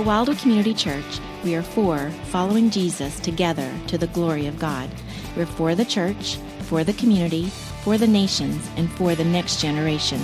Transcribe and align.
At 0.00 0.06
Wildwood 0.06 0.38
Community 0.38 0.72
Church, 0.72 1.20
we 1.44 1.54
are 1.54 1.62
for 1.62 2.08
following 2.30 2.70
Jesus 2.70 3.20
together 3.20 3.70
to 3.88 3.98
the 3.98 4.06
glory 4.06 4.46
of 4.46 4.58
God. 4.58 4.88
We're 5.36 5.44
for 5.44 5.74
the 5.74 5.84
church, 5.84 6.38
for 6.60 6.84
the 6.84 6.94
community, 6.94 7.48
for 7.84 7.98
the 7.98 8.06
nations, 8.06 8.66
and 8.78 8.90
for 8.92 9.14
the 9.14 9.26
next 9.26 9.60
generation. 9.60 10.18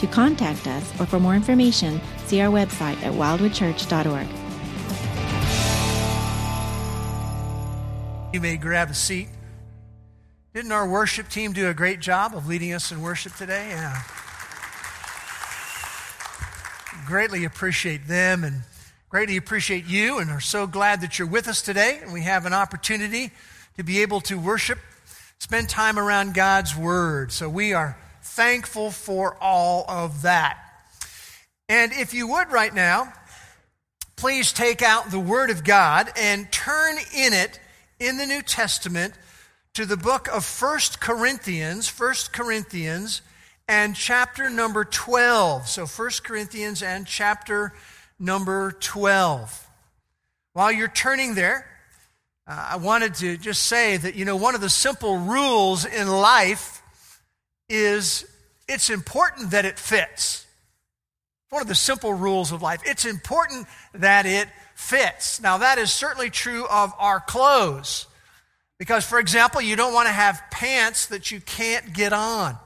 To 0.00 0.08
contact 0.08 0.66
us 0.66 1.00
or 1.00 1.06
for 1.06 1.20
more 1.20 1.36
information, 1.36 2.00
see 2.26 2.40
our 2.40 2.50
website 2.50 3.00
at 3.04 3.12
wildwoodchurch.org. 3.12 4.26
You 8.34 8.40
may 8.40 8.56
grab 8.56 8.90
a 8.90 8.94
seat. 8.94 9.28
Didn't 10.54 10.72
our 10.72 10.88
worship 10.88 11.28
team 11.28 11.52
do 11.52 11.68
a 11.68 11.74
great 11.74 12.00
job 12.00 12.34
of 12.34 12.48
leading 12.48 12.72
us 12.72 12.90
in 12.90 13.00
worship 13.00 13.36
today? 13.36 13.68
Yeah. 13.68 14.02
Greatly 17.06 17.44
appreciate 17.44 18.08
them 18.08 18.42
and 18.42 18.62
greatly 19.10 19.36
appreciate 19.36 19.86
you 19.86 20.18
and 20.18 20.30
are 20.30 20.40
so 20.40 20.68
glad 20.68 21.00
that 21.00 21.18
you're 21.18 21.26
with 21.26 21.48
us 21.48 21.62
today 21.62 21.98
and 22.00 22.12
we 22.12 22.22
have 22.22 22.46
an 22.46 22.52
opportunity 22.52 23.32
to 23.76 23.82
be 23.82 24.02
able 24.02 24.20
to 24.20 24.38
worship, 24.38 24.78
spend 25.40 25.68
time 25.68 25.98
around 25.98 26.32
God's 26.32 26.76
Word. 26.76 27.32
So 27.32 27.48
we 27.48 27.72
are 27.72 27.98
thankful 28.22 28.92
for 28.92 29.36
all 29.40 29.84
of 29.88 30.22
that. 30.22 30.58
And 31.68 31.90
if 31.92 32.14
you 32.14 32.28
would 32.28 32.52
right 32.52 32.72
now, 32.72 33.12
please 34.14 34.52
take 34.52 34.80
out 34.80 35.10
the 35.10 35.18
Word 35.18 35.50
of 35.50 35.64
God 35.64 36.12
and 36.16 36.50
turn 36.52 36.94
in 37.12 37.32
it 37.32 37.58
in 37.98 38.16
the 38.16 38.26
New 38.26 38.42
Testament 38.42 39.14
to 39.74 39.86
the 39.86 39.96
book 39.96 40.28
of 40.28 40.44
First 40.44 41.00
Corinthians, 41.00 41.88
First 41.88 42.32
Corinthians 42.32 43.22
and 43.66 43.96
chapter 43.96 44.48
number 44.48 44.84
12. 44.84 45.66
So 45.66 45.86
First 45.86 46.22
Corinthians 46.22 46.80
and 46.80 47.08
chapter 47.08 47.72
number 48.20 48.72
12. 48.72 49.68
While 50.52 50.70
you're 50.70 50.88
turning 50.88 51.34
there, 51.34 51.66
uh, 52.46 52.68
I 52.72 52.76
wanted 52.76 53.14
to 53.16 53.36
just 53.36 53.64
say 53.64 53.96
that, 53.96 54.14
you 54.14 54.24
know, 54.24 54.36
one 54.36 54.54
of 54.54 54.60
the 54.60 54.68
simple 54.68 55.16
rules 55.16 55.86
in 55.86 56.06
life 56.08 56.82
is 57.68 58.26
it's 58.68 58.90
important 58.90 59.52
that 59.52 59.64
it 59.64 59.78
fits. 59.78 60.46
One 61.48 61.62
of 61.62 61.68
the 61.68 61.74
simple 61.74 62.12
rules 62.12 62.52
of 62.52 62.62
life. 62.62 62.80
It's 62.84 63.04
important 63.04 63.66
that 63.94 64.26
it 64.26 64.48
fits. 64.76 65.40
Now, 65.40 65.58
that 65.58 65.78
is 65.78 65.90
certainly 65.90 66.30
true 66.30 66.66
of 66.66 66.92
our 66.98 67.18
clothes. 67.18 68.06
Because, 68.78 69.04
for 69.04 69.18
example, 69.18 69.60
you 69.60 69.76
don't 69.76 69.92
want 69.92 70.06
to 70.06 70.12
have 70.12 70.42
pants 70.50 71.06
that 71.06 71.30
you 71.30 71.40
can't 71.40 71.92
get 71.92 72.12
on. 72.12 72.56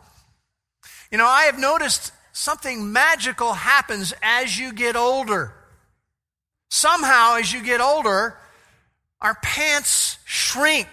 You 1.10 1.18
know, 1.18 1.26
I 1.26 1.44
have 1.44 1.58
noticed 1.58 2.12
something 2.34 2.92
magical 2.92 3.54
happens 3.54 4.12
as 4.20 4.58
you 4.58 4.72
get 4.72 4.96
older. 4.96 5.54
Somehow, 6.68 7.36
as 7.36 7.52
you 7.52 7.62
get 7.62 7.80
older, 7.80 8.36
our 9.20 9.36
pants 9.40 10.18
shrink. 10.24 10.88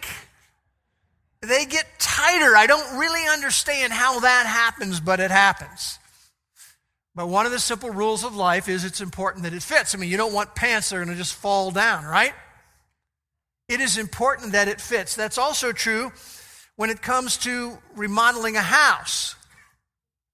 They 1.42 1.66
get 1.66 1.86
tighter. 2.00 2.56
I 2.56 2.68
don't 2.68 3.00
really 3.00 3.28
understand 3.28 3.92
how 3.92 4.20
that 4.20 4.46
happens, 4.46 5.00
but 5.00 5.20
it 5.20 5.32
happens. 5.32 5.98
But 7.16 7.28
one 7.28 7.48
of 7.48 7.52
the 7.52 7.60
simple 7.60 7.90
rules 7.90 8.24
of 8.24 8.36
life 8.36 8.70
is 8.70 8.86
it's 8.86 9.02
important 9.02 9.44
that 9.44 9.54
it 9.54 9.64
fits. 9.64 9.96
I 9.96 9.98
mean, 9.98 10.12
you 10.12 10.18
don't 10.18 10.34
want 10.34 10.56
pants 10.56 10.90
that 10.90 10.98
are 10.98 11.04
going 11.04 11.10
to 11.10 11.22
just 11.22 11.34
fall 11.34 11.72
down, 11.72 12.06
right? 12.06 12.34
It 13.68 13.82
is 13.82 13.98
important 13.98 14.52
that 14.52 14.68
it 14.68 14.80
fits. 14.80 15.16
That's 15.16 15.40
also 15.40 15.72
true 15.72 16.12
when 16.76 16.92
it 16.92 17.02
comes 17.02 17.38
to 17.38 17.80
remodeling 17.96 18.56
a 18.56 18.62
house. 18.62 19.36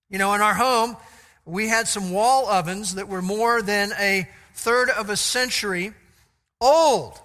You 0.09 0.17
know, 0.17 0.33
in 0.33 0.41
our 0.41 0.53
home, 0.53 0.95
we 1.45 1.67
had 1.67 1.87
some 1.87 2.11
wall 2.11 2.47
ovens 2.47 2.95
that 2.95 3.07
were 3.07 3.21
more 3.21 3.61
than 3.61 3.91
a 3.99 4.27
third 4.53 4.89
of 4.89 5.09
a 5.09 5.17
century 5.17 5.93
old. 6.61 7.19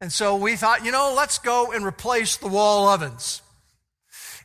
And 0.00 0.10
so 0.10 0.36
we 0.36 0.56
thought, 0.56 0.84
you 0.84 0.92
know, 0.92 1.14
let's 1.16 1.38
go 1.38 1.72
and 1.72 1.84
replace 1.84 2.38
the 2.38 2.48
wall 2.48 2.88
ovens. 2.88 3.42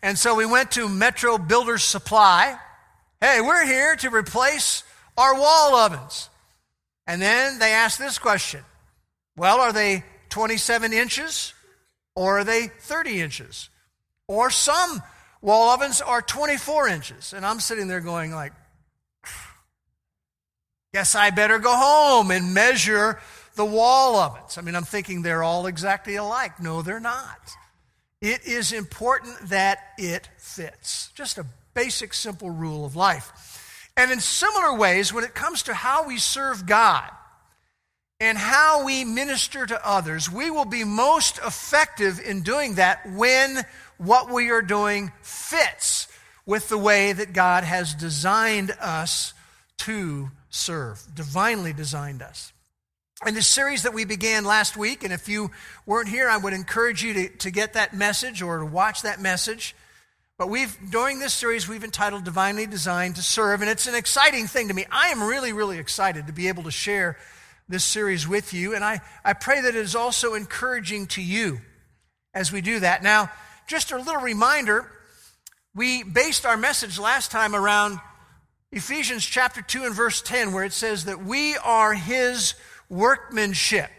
And 0.03 0.17
so 0.17 0.35
we 0.35 0.45
went 0.45 0.71
to 0.71 0.89
Metro 0.89 1.37
Builders 1.37 1.83
Supply. 1.83 2.57
Hey, 3.21 3.39
we're 3.41 3.65
here 3.65 3.95
to 3.97 4.09
replace 4.09 4.83
our 5.17 5.33
wall 5.33 5.75
ovens. 5.75 6.29
And 7.07 7.21
then 7.21 7.59
they 7.59 7.71
asked 7.71 7.99
this 7.99 8.19
question 8.19 8.63
Well, 9.37 9.59
are 9.61 9.73
they 9.73 10.03
27 10.29 10.91
inches 10.91 11.53
or 12.15 12.39
are 12.39 12.43
they 12.43 12.67
30 12.67 13.21
inches? 13.21 13.69
Or 14.27 14.49
some 14.49 15.01
wall 15.45 15.69
ovens 15.69 16.01
are 16.01 16.21
24 16.21 16.87
inches. 16.89 17.33
And 17.33 17.45
I'm 17.45 17.59
sitting 17.59 17.87
there 17.87 18.01
going 18.01 18.31
like, 18.31 18.51
guess 20.93 21.15
I 21.15 21.29
better 21.29 21.59
go 21.59 21.75
home 21.75 22.31
and 22.31 22.53
measure 22.53 23.19
the 23.55 23.65
wall 23.65 24.15
ovens. 24.15 24.57
I 24.57 24.61
mean, 24.61 24.75
I'm 24.75 24.83
thinking 24.83 25.21
they're 25.21 25.43
all 25.43 25.67
exactly 25.67 26.15
alike. 26.15 26.59
No, 26.59 26.81
they're 26.81 26.99
not. 26.99 27.39
It 28.21 28.45
is 28.47 28.73
important 28.73 29.37
that 29.49 29.77
it 29.97 30.27
fits. 30.37 31.11
Just 31.13 31.37
a 31.37 31.45
basic, 31.73 32.13
simple 32.13 32.49
rule 32.49 32.85
of 32.85 32.95
life. 32.95 33.91
And 33.95 34.11
in 34.11 34.19
similar 34.19 34.75
ways, 34.75 35.13
when 35.13 35.23
it 35.23 35.35
comes 35.35 35.63
to 35.63 35.73
how 35.73 36.07
we 36.07 36.17
serve 36.17 36.65
God 36.65 37.09
and 38.19 38.37
how 38.37 38.83
we 38.85 39.05
minister 39.05 39.65
to 39.65 39.87
others, 39.87 40.31
we 40.31 40.49
will 40.49 40.65
be 40.65 40.83
most 40.83 41.37
effective 41.37 42.19
in 42.19 42.41
doing 42.41 42.75
that 42.75 43.05
when 43.11 43.63
what 43.97 44.29
we 44.31 44.49
are 44.49 44.61
doing 44.61 45.11
fits 45.21 46.07
with 46.45 46.69
the 46.69 46.77
way 46.77 47.11
that 47.11 47.33
God 47.33 47.63
has 47.63 47.93
designed 47.93 48.71
us 48.79 49.33
to 49.79 50.29
serve, 50.49 51.03
divinely 51.13 51.73
designed 51.73 52.21
us. 52.21 52.53
In 53.25 53.33
the 53.33 53.41
series 53.41 53.83
that 53.83 53.93
we 53.93 54.05
began 54.05 54.43
last 54.43 54.75
week, 54.77 55.03
and 55.03 55.13
if 55.13 55.29
you 55.29 55.49
weren't 55.85 56.09
here, 56.09 56.29
I 56.29 56.37
would 56.37 56.53
encourage 56.53 57.03
you 57.03 57.13
to, 57.13 57.29
to 57.37 57.51
get 57.51 57.73
that 57.73 57.93
message 57.93 58.41
or 58.41 58.59
to 58.59 58.65
watch 58.65 59.01
that 59.03 59.21
message. 59.21 59.75
But 60.37 60.49
we've, 60.49 60.77
during 60.91 61.19
this 61.19 61.33
series, 61.33 61.67
we've 61.67 61.83
entitled 61.83 62.25
Divinely 62.25 62.67
Designed 62.67 63.15
to 63.15 63.23
Serve, 63.23 63.61
and 63.61 63.69
it's 63.69 63.87
an 63.87 63.95
exciting 63.95 64.47
thing 64.47 64.67
to 64.67 64.73
me. 64.73 64.85
I 64.91 65.07
am 65.07 65.23
really, 65.23 65.53
really 65.53 65.79
excited 65.79 66.27
to 66.27 66.33
be 66.33 66.49
able 66.49 66.63
to 66.63 66.71
share 66.71 67.17
this 67.69 67.85
series 67.85 68.27
with 68.27 68.53
you, 68.53 68.75
and 68.75 68.83
I, 68.83 68.99
I 69.23 69.33
pray 69.33 69.61
that 69.61 69.75
it 69.75 69.81
is 69.81 69.95
also 69.95 70.33
encouraging 70.33 71.07
to 71.07 71.21
you 71.21 71.61
as 72.33 72.51
we 72.51 72.61
do 72.61 72.81
that. 72.81 73.01
Now, 73.01 73.31
just 73.67 73.91
a 73.91 73.97
little 73.97 74.21
reminder 74.21 74.91
we 75.73 76.03
based 76.03 76.45
our 76.45 76.55
message 76.55 76.99
last 76.99 77.31
time 77.31 77.55
around 77.55 77.99
Ephesians 78.71 79.25
chapter 79.25 79.61
2 79.61 79.83
and 79.83 79.95
verse 79.95 80.21
10, 80.21 80.53
where 80.53 80.63
it 80.63 80.73
says 80.73 81.05
that 81.05 81.23
we 81.23 81.57
are 81.57 81.93
his 81.93 82.55
workmanship. 82.89 83.89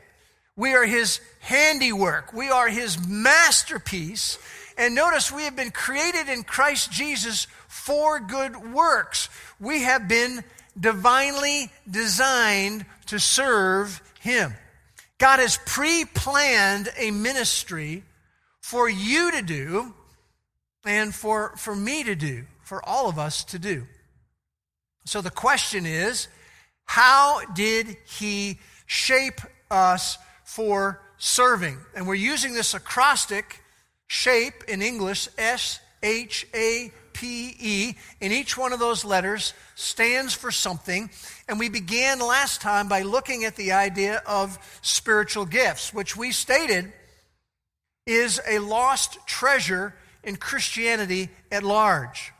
We 0.56 0.74
are 0.74 0.84
his 0.84 1.20
handiwork. 1.40 2.32
We 2.32 2.48
are 2.48 2.68
his 2.68 3.06
masterpiece. 3.06 4.38
And 4.78 4.94
notice 4.94 5.32
we 5.32 5.42
have 5.42 5.56
been 5.56 5.70
created 5.70 6.28
in 6.28 6.44
Christ 6.44 6.90
Jesus 6.92 7.46
for 7.68 8.20
good 8.20 8.72
works. 8.72 9.28
We 9.60 9.82
have 9.82 10.08
been 10.08 10.44
divinely 10.78 11.70
designed 11.90 12.86
to 13.06 13.18
serve 13.18 14.00
him. 14.20 14.54
God 15.18 15.40
has 15.40 15.58
pre 15.66 16.04
planned 16.04 16.88
a 16.96 17.10
ministry 17.10 18.02
for 18.66 18.88
you 18.88 19.30
to 19.30 19.42
do 19.42 19.94
and 20.84 21.14
for, 21.14 21.52
for 21.56 21.76
me 21.76 22.02
to 22.02 22.16
do, 22.16 22.42
for 22.64 22.84
all 22.84 23.08
of 23.08 23.16
us 23.16 23.44
to 23.44 23.60
do. 23.60 23.86
So 25.04 25.20
the 25.20 25.30
question 25.30 25.86
is 25.86 26.26
how 26.84 27.42
did 27.54 27.96
he 28.04 28.58
shape 28.86 29.40
us 29.70 30.18
for 30.42 31.00
serving? 31.16 31.78
And 31.94 32.08
we're 32.08 32.16
using 32.16 32.54
this 32.54 32.74
acrostic 32.74 33.62
shape 34.08 34.64
in 34.66 34.82
English 34.82 35.28
S 35.38 35.78
H 36.02 36.44
A 36.52 36.90
P 37.12 37.54
E, 37.60 37.94
and 38.20 38.32
each 38.32 38.58
one 38.58 38.72
of 38.72 38.80
those 38.80 39.04
letters 39.04 39.54
stands 39.76 40.34
for 40.34 40.50
something. 40.50 41.08
And 41.46 41.60
we 41.60 41.68
began 41.68 42.18
last 42.18 42.62
time 42.62 42.88
by 42.88 43.02
looking 43.02 43.44
at 43.44 43.54
the 43.54 43.70
idea 43.70 44.22
of 44.26 44.58
spiritual 44.82 45.46
gifts, 45.46 45.94
which 45.94 46.16
we 46.16 46.32
stated 46.32 46.92
is 48.06 48.40
a 48.46 48.60
lost 48.60 49.18
treasure 49.26 49.94
in 50.22 50.36
Christianity 50.36 51.28
at 51.50 51.62
large. 51.62 52.32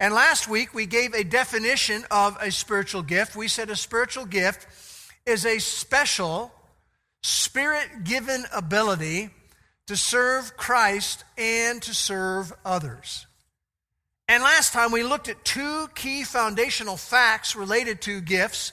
And 0.00 0.12
last 0.12 0.48
week 0.48 0.74
we 0.74 0.86
gave 0.86 1.14
a 1.14 1.24
definition 1.24 2.04
of 2.10 2.36
a 2.40 2.50
spiritual 2.50 3.02
gift. 3.02 3.36
We 3.36 3.48
said 3.48 3.70
a 3.70 3.76
spiritual 3.76 4.26
gift 4.26 4.66
is 5.24 5.46
a 5.46 5.58
special, 5.58 6.52
spirit 7.22 8.04
given 8.04 8.44
ability 8.52 9.30
to 9.86 9.96
serve 9.96 10.56
Christ 10.56 11.24
and 11.38 11.80
to 11.82 11.94
serve 11.94 12.52
others. 12.64 13.26
And 14.26 14.42
last 14.42 14.72
time 14.72 14.90
we 14.90 15.02
looked 15.02 15.28
at 15.28 15.44
two 15.44 15.88
key 15.94 16.24
foundational 16.24 16.96
facts 16.96 17.54
related 17.54 18.00
to 18.02 18.20
gifts 18.20 18.72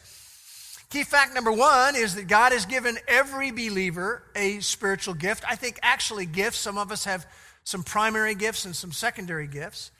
Key 0.91 1.03
fact 1.03 1.33
number 1.33 1.51
one 1.51 1.95
is 1.95 2.15
that 2.15 2.27
God 2.27 2.51
has 2.51 2.65
given 2.65 2.97
every 3.07 3.49
believer 3.49 4.23
a 4.35 4.59
spiritual 4.59 5.15
gift. 5.15 5.43
I 5.49 5.55
think 5.55 5.79
actually 5.81 6.27
gifts, 6.27 6.59
some 6.59 6.77
of 6.77 6.91
us 6.91 7.05
have 7.05 7.25
some 7.63 7.81
primary 7.81 8.35
gifts 8.35 8.65
and 8.65 8.75
some 8.75 8.91
secondary 8.91 9.47
gifts. 9.47 9.91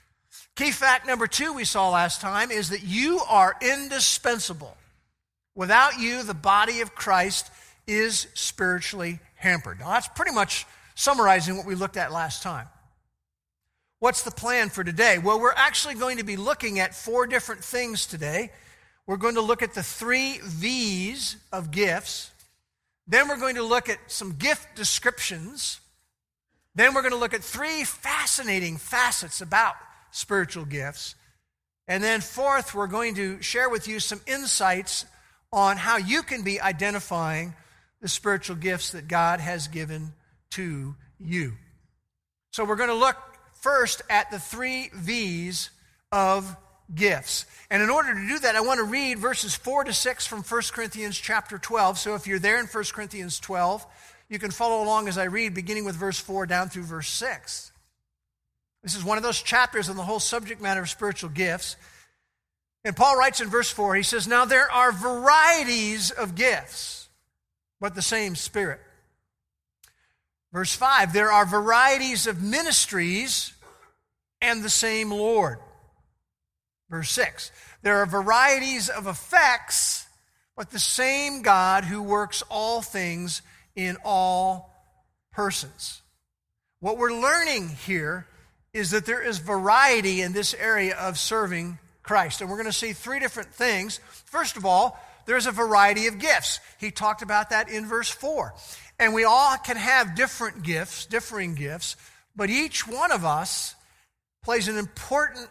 Key 0.55 0.71
fact 0.71 1.07
number 1.07 1.25
two 1.25 1.53
we 1.53 1.63
saw 1.63 1.89
last 1.89 2.21
time 2.21 2.51
is 2.51 2.69
that 2.69 2.83
you 2.83 3.19
are 3.27 3.55
indispensable 3.61 4.77
Without 5.55 5.99
you, 5.99 6.23
the 6.23 6.33
body 6.33 6.81
of 6.81 6.95
Christ 6.95 7.51
is 7.85 8.27
spiritually 8.33 9.19
hampered. 9.35 9.79
Now, 9.79 9.89
that's 9.89 10.07
pretty 10.07 10.31
much 10.31 10.65
summarizing 10.95 11.57
what 11.57 11.65
we 11.65 11.75
looked 11.75 11.97
at 11.97 12.11
last 12.11 12.41
time. 12.41 12.67
What's 13.99 14.23
the 14.23 14.31
plan 14.31 14.69
for 14.69 14.83
today? 14.83 15.19
Well, 15.19 15.39
we're 15.39 15.53
actually 15.53 15.95
going 15.95 16.17
to 16.17 16.23
be 16.23 16.37
looking 16.37 16.79
at 16.79 16.95
four 16.95 17.27
different 17.27 17.63
things 17.63 18.05
today. 18.05 18.51
We're 19.11 19.17
going 19.17 19.35
to 19.35 19.41
look 19.41 19.61
at 19.61 19.73
the 19.73 19.83
three 19.83 20.39
V's 20.41 21.35
of 21.51 21.69
gifts. 21.69 22.31
Then 23.05 23.27
we're 23.27 23.39
going 23.39 23.55
to 23.55 23.61
look 23.61 23.89
at 23.89 23.97
some 24.07 24.37
gift 24.37 24.73
descriptions. 24.77 25.81
Then 26.75 26.93
we're 26.93 27.01
going 27.01 27.11
to 27.11 27.17
look 27.17 27.33
at 27.33 27.43
three 27.43 27.83
fascinating 27.83 28.77
facets 28.77 29.41
about 29.41 29.73
spiritual 30.11 30.63
gifts. 30.63 31.15
And 31.89 32.01
then, 32.01 32.21
fourth, 32.21 32.73
we're 32.73 32.87
going 32.87 33.15
to 33.15 33.41
share 33.41 33.69
with 33.69 33.85
you 33.85 33.99
some 33.99 34.21
insights 34.27 35.05
on 35.51 35.75
how 35.75 35.97
you 35.97 36.23
can 36.23 36.43
be 36.43 36.61
identifying 36.61 37.53
the 37.99 38.07
spiritual 38.07 38.55
gifts 38.55 38.93
that 38.93 39.09
God 39.09 39.41
has 39.41 39.67
given 39.67 40.13
to 40.51 40.95
you. 41.19 41.51
So, 42.51 42.63
we're 42.63 42.77
going 42.77 42.87
to 42.87 42.95
look 42.95 43.17
first 43.59 44.03
at 44.09 44.31
the 44.31 44.39
three 44.39 44.89
V's 44.93 45.69
of 46.13 46.55
gifts. 46.93 47.45
And 47.69 47.81
in 47.81 47.89
order 47.89 48.13
to 48.13 48.27
do 48.27 48.39
that, 48.39 48.55
I 48.55 48.61
want 48.61 48.79
to 48.79 48.83
read 48.83 49.19
verses 49.19 49.55
4 49.55 49.85
to 49.85 49.93
6 49.93 50.27
from 50.27 50.43
1 50.43 50.61
Corinthians 50.71 51.17
chapter 51.17 51.57
12. 51.57 51.97
So, 51.97 52.15
if 52.15 52.27
you're 52.27 52.39
there 52.39 52.59
in 52.59 52.65
1 52.65 52.83
Corinthians 52.93 53.39
12, 53.39 53.85
you 54.29 54.39
can 54.39 54.51
follow 54.51 54.83
along 54.83 55.07
as 55.07 55.17
I 55.17 55.25
read, 55.25 55.53
beginning 55.53 55.85
with 55.85 55.95
verse 55.95 56.19
4 56.19 56.45
down 56.45 56.69
through 56.69 56.83
verse 56.83 57.09
6. 57.09 57.71
This 58.83 58.95
is 58.95 59.03
one 59.03 59.17
of 59.17 59.23
those 59.23 59.41
chapters 59.41 59.89
on 59.89 59.95
the 59.95 60.03
whole 60.03 60.19
subject 60.19 60.61
matter 60.61 60.81
of 60.81 60.89
spiritual 60.89 61.29
gifts. 61.29 61.75
And 62.83 62.95
Paul 62.95 63.17
writes 63.17 63.41
in 63.41 63.49
verse 63.49 63.69
4, 63.69 63.95
he 63.95 64.03
says, 64.03 64.27
Now 64.27 64.45
there 64.45 64.71
are 64.71 64.91
varieties 64.91 66.11
of 66.11 66.35
gifts, 66.35 67.09
but 67.79 67.93
the 67.93 68.01
same 68.01 68.35
Spirit. 68.35 68.79
Verse 70.51 70.73
5, 70.73 71.13
there 71.13 71.31
are 71.31 71.45
varieties 71.45 72.27
of 72.27 72.41
ministries 72.41 73.53
and 74.41 74.63
the 74.63 74.69
same 74.69 75.11
Lord. 75.11 75.59
Verse 76.91 77.09
6, 77.11 77.51
there 77.83 77.99
are 77.99 78.05
varieties 78.05 78.89
of 78.89 79.07
effects, 79.07 80.05
but 80.57 80.69
the 80.69 80.77
same 80.77 81.41
God 81.41 81.85
who 81.85 82.03
works 82.03 82.43
all 82.49 82.81
things 82.81 83.41
in 83.77 83.97
all 84.03 84.75
persons. 85.31 86.01
What 86.81 86.97
we're 86.97 87.13
learning 87.13 87.69
here 87.69 88.27
is 88.73 88.91
that 88.91 89.05
there 89.05 89.21
is 89.21 89.37
variety 89.37 90.21
in 90.21 90.33
this 90.33 90.53
area 90.53 90.97
of 90.97 91.17
serving 91.17 91.79
Christ. 92.03 92.41
And 92.41 92.49
we're 92.49 92.57
going 92.57 92.65
to 92.65 92.73
see 92.73 92.91
three 92.91 93.19
different 93.19 93.53
things. 93.53 94.01
First 94.25 94.57
of 94.57 94.65
all, 94.65 94.99
there's 95.25 95.45
a 95.45 95.51
variety 95.51 96.07
of 96.07 96.19
gifts. 96.19 96.59
He 96.77 96.91
talked 96.91 97.21
about 97.21 97.51
that 97.51 97.69
in 97.69 97.85
verse 97.85 98.09
4. 98.09 98.53
And 98.99 99.13
we 99.13 99.23
all 99.23 99.55
can 99.57 99.77
have 99.77 100.15
different 100.15 100.63
gifts, 100.63 101.05
differing 101.05 101.55
gifts, 101.55 101.95
but 102.35 102.49
each 102.49 102.85
one 102.85 103.11
of 103.11 103.23
us 103.23 103.75
plays 104.43 104.67
an 104.67 104.77
important 104.77 105.47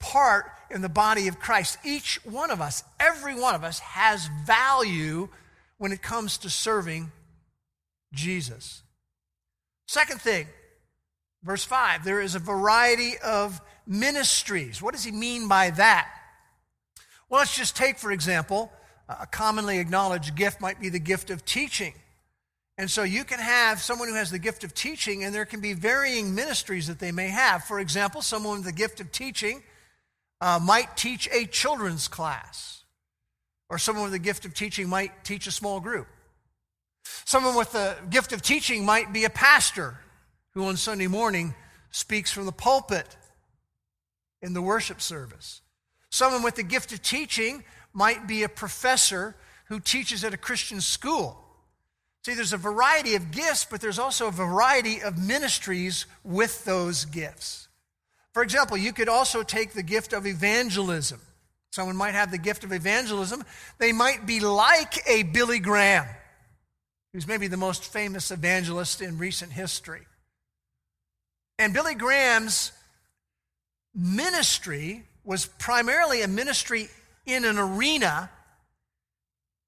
part 0.00 0.46
in 0.70 0.80
the 0.82 0.88
body 0.88 1.28
of 1.28 1.38
Christ. 1.38 1.78
Each 1.84 2.20
one 2.24 2.50
of 2.50 2.60
us, 2.60 2.84
every 3.00 3.34
one 3.34 3.54
of 3.54 3.64
us, 3.64 3.78
has 3.80 4.28
value 4.44 5.28
when 5.78 5.92
it 5.92 6.02
comes 6.02 6.38
to 6.38 6.50
serving 6.50 7.10
Jesus. 8.12 8.82
Second 9.86 10.20
thing, 10.20 10.46
Verse 11.42 11.64
5 11.64 12.04
there 12.04 12.20
is 12.20 12.34
a 12.34 12.40
variety 12.40 13.16
of 13.18 13.60
ministries. 13.86 14.82
What 14.82 14.94
does 14.94 15.04
he 15.04 15.12
mean 15.12 15.48
by 15.48 15.70
that? 15.70 16.08
Well, 17.28 17.40
let's 17.40 17.56
just 17.56 17.76
take, 17.76 17.98
for 17.98 18.10
example, 18.10 18.72
a 19.08 19.26
commonly 19.26 19.78
acknowledged 19.78 20.34
gift 20.34 20.60
might 20.60 20.80
be 20.80 20.88
the 20.88 20.98
gift 20.98 21.30
of 21.30 21.44
teaching. 21.44 21.94
And 22.76 22.90
so 22.90 23.02
you 23.02 23.24
can 23.24 23.38
have 23.38 23.80
someone 23.80 24.08
who 24.08 24.14
has 24.14 24.30
the 24.30 24.38
gift 24.38 24.62
of 24.62 24.72
teaching, 24.72 25.24
and 25.24 25.34
there 25.34 25.44
can 25.44 25.60
be 25.60 25.72
varying 25.72 26.34
ministries 26.34 26.86
that 26.86 27.00
they 27.00 27.12
may 27.12 27.28
have. 27.28 27.64
For 27.64 27.80
example, 27.80 28.22
someone 28.22 28.58
with 28.58 28.66
the 28.66 28.72
gift 28.72 29.00
of 29.00 29.10
teaching 29.10 29.62
uh, 30.40 30.58
might 30.62 30.96
teach 30.96 31.28
a 31.32 31.46
children's 31.46 32.08
class, 32.08 32.84
or 33.68 33.78
someone 33.78 34.04
with 34.04 34.12
the 34.12 34.18
gift 34.18 34.44
of 34.44 34.54
teaching 34.54 34.88
might 34.88 35.24
teach 35.24 35.46
a 35.46 35.52
small 35.52 35.80
group. 35.80 36.06
Someone 37.24 37.54
with 37.54 37.72
the 37.72 37.96
gift 38.10 38.32
of 38.32 38.42
teaching 38.42 38.84
might 38.84 39.12
be 39.12 39.24
a 39.24 39.30
pastor 39.30 39.98
who 40.54 40.64
on 40.64 40.76
Sunday 40.76 41.06
morning 41.06 41.54
speaks 41.90 42.30
from 42.30 42.46
the 42.46 42.52
pulpit 42.52 43.16
in 44.42 44.52
the 44.52 44.62
worship 44.62 45.00
service. 45.00 45.60
Someone 46.10 46.42
with 46.42 46.54
the 46.54 46.62
gift 46.62 46.92
of 46.92 47.02
teaching 47.02 47.64
might 47.92 48.26
be 48.26 48.42
a 48.42 48.48
professor 48.48 49.36
who 49.66 49.80
teaches 49.80 50.24
at 50.24 50.32
a 50.32 50.38
Christian 50.38 50.80
school. 50.80 51.44
See, 52.24 52.34
there's 52.34 52.52
a 52.52 52.58
variety 52.58 53.14
of 53.14 53.30
gifts, 53.30 53.66
but 53.70 53.80
there's 53.80 53.98
also 53.98 54.28
a 54.28 54.32
variety 54.32 55.02
of 55.02 55.18
ministries 55.18 56.06
with 56.24 56.64
those 56.64 57.04
gifts. 57.04 57.67
For 58.38 58.44
example, 58.44 58.76
you 58.76 58.92
could 58.92 59.08
also 59.08 59.42
take 59.42 59.72
the 59.72 59.82
gift 59.82 60.12
of 60.12 60.24
evangelism. 60.24 61.20
Someone 61.72 61.96
might 61.96 62.14
have 62.14 62.30
the 62.30 62.38
gift 62.38 62.62
of 62.62 62.70
evangelism. 62.70 63.42
They 63.78 63.90
might 63.90 64.26
be 64.26 64.38
like 64.38 65.02
a 65.08 65.24
Billy 65.24 65.58
Graham, 65.58 66.06
who's 67.12 67.26
maybe 67.26 67.48
the 67.48 67.56
most 67.56 67.92
famous 67.92 68.30
evangelist 68.30 69.02
in 69.02 69.18
recent 69.18 69.50
history. 69.50 70.02
And 71.58 71.74
Billy 71.74 71.96
Graham's 71.96 72.70
ministry 73.92 75.02
was 75.24 75.46
primarily 75.46 76.22
a 76.22 76.28
ministry 76.28 76.90
in 77.26 77.44
an 77.44 77.58
arena, 77.58 78.30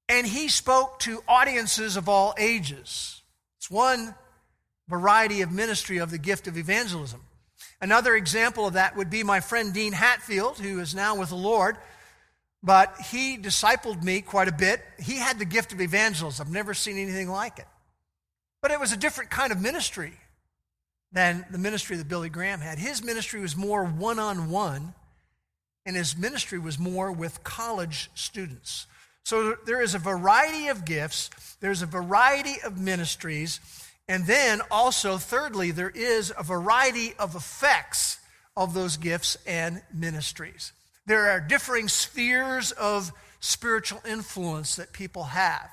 and 0.08 0.25
he 0.25 0.46
spoke 0.46 1.00
to 1.00 1.25
audiences 1.26 1.96
of 1.96 2.08
all 2.08 2.34
ages. 2.38 3.20
It's 3.58 3.69
one 3.69 4.14
variety 4.87 5.43
of 5.43 5.50
ministry 5.50 5.99
of 5.99 6.12
the 6.12 6.19
gift 6.19 6.46
of 6.46 6.56
evangelism. 6.56 7.22
Another 7.81 8.15
example 8.15 8.67
of 8.67 8.75
that 8.75 8.97
would 8.97 9.09
be 9.09 9.23
my 9.23 9.41
friend 9.41 9.73
Dean 9.73 9.93
Hatfield, 9.93 10.59
who 10.59 10.81
is 10.81 10.94
now 10.94 11.17
with 11.17 11.31
the 11.31 11.37
Lord, 11.37 11.77
but 12.62 12.94
he 13.11 13.38
discipled 13.38 14.03
me 14.03 14.21
quite 14.21 14.49
a 14.49 14.53
bit. 14.53 14.82
He 14.99 15.17
had 15.17 15.38
the 15.38 15.47
gift 15.47 15.73
of 15.73 15.81
evangelism. 15.81 16.47
I've 16.47 16.53
never 16.53 16.75
seen 16.75 16.99
anything 16.99 17.31
like 17.31 17.59
it. 17.59 17.67
But 18.61 18.71
it 18.71 18.79
was 18.79 18.93
a 18.93 18.97
different 18.97 19.31
kind 19.31 19.50
of 19.50 19.61
ministry 19.61 20.12
than 21.12 21.47
the 21.50 21.59
ministry 21.59 21.97
that 21.97 22.09
Billy 22.09 22.29
Graham 22.29 22.61
had. 22.61 22.79
His 22.79 23.03
ministry 23.03 23.41
was 23.41 23.56
more 23.56 23.85
one 23.85 24.19
on 24.19 24.50
one, 24.50 24.94
and 25.87 25.97
his 25.97 26.17
ministry 26.17 26.59
was 26.59 26.79
more 26.79 27.11
with 27.11 27.43
college 27.43 28.10
students. 28.15 28.87
So 29.25 29.56
there 29.65 29.81
is 29.81 29.94
a 29.94 29.99
variety 29.99 30.69
of 30.69 30.84
gifts, 30.84 31.31
there's 31.60 31.82
a 31.82 31.87
variety 31.87 32.56
of 32.63 32.79
ministries, 32.79 33.60
and 34.10 34.26
then 34.26 34.60
also, 34.72 35.19
thirdly, 35.19 35.70
there 35.70 35.88
is 35.88 36.32
a 36.36 36.43
variety 36.43 37.14
of 37.17 37.36
effects 37.36 38.19
of 38.56 38.74
those 38.74 38.96
gifts 38.96 39.36
and 39.46 39.82
ministries. 39.94 40.72
There 41.06 41.31
are 41.31 41.38
differing 41.38 41.86
spheres 41.86 42.72
of 42.72 43.12
spiritual 43.38 44.02
influence 44.05 44.74
that 44.74 44.93
people 44.93 45.22
have. 45.22 45.70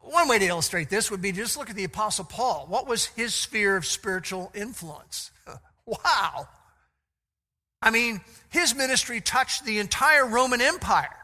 One 0.00 0.26
way 0.26 0.38
to 0.38 0.46
illustrate 0.46 0.88
this 0.88 1.10
would 1.10 1.20
be 1.20 1.30
to 1.30 1.36
just 1.36 1.58
look 1.58 1.68
at 1.68 1.76
the 1.76 1.84
Apostle 1.84 2.24
Paul. 2.24 2.64
What 2.70 2.88
was 2.88 3.04
his 3.04 3.34
sphere 3.34 3.76
of 3.76 3.84
spiritual 3.84 4.50
influence? 4.54 5.30
wow. 5.86 6.48
I 7.82 7.90
mean, 7.90 8.22
his 8.48 8.74
ministry 8.74 9.20
touched 9.20 9.66
the 9.66 9.78
entire 9.78 10.26
Roman 10.26 10.62
Empire. 10.62 11.18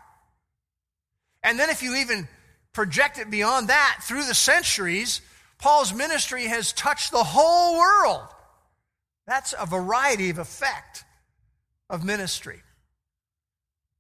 And 1.43 1.59
then, 1.59 1.71
if 1.71 1.83
you 1.83 1.97
even 1.97 2.29
project 2.73 3.19
it 3.19 3.31
beyond 3.31 3.69
that, 3.69 3.99
through 4.03 4.25
the 4.25 4.35
centuries, 4.35 5.21
Paul's 5.59 5.93
ministry 5.93 6.45
has 6.45 6.73
touched 6.73 7.11
the 7.11 7.25
whole 7.25 7.79
world. 7.79 8.29
That's 9.27 9.55
a 9.59 9.67
variety 9.67 10.31
of 10.31 10.39
effect 10.39 11.05
of 11.89 12.05
ministry. 12.05 12.63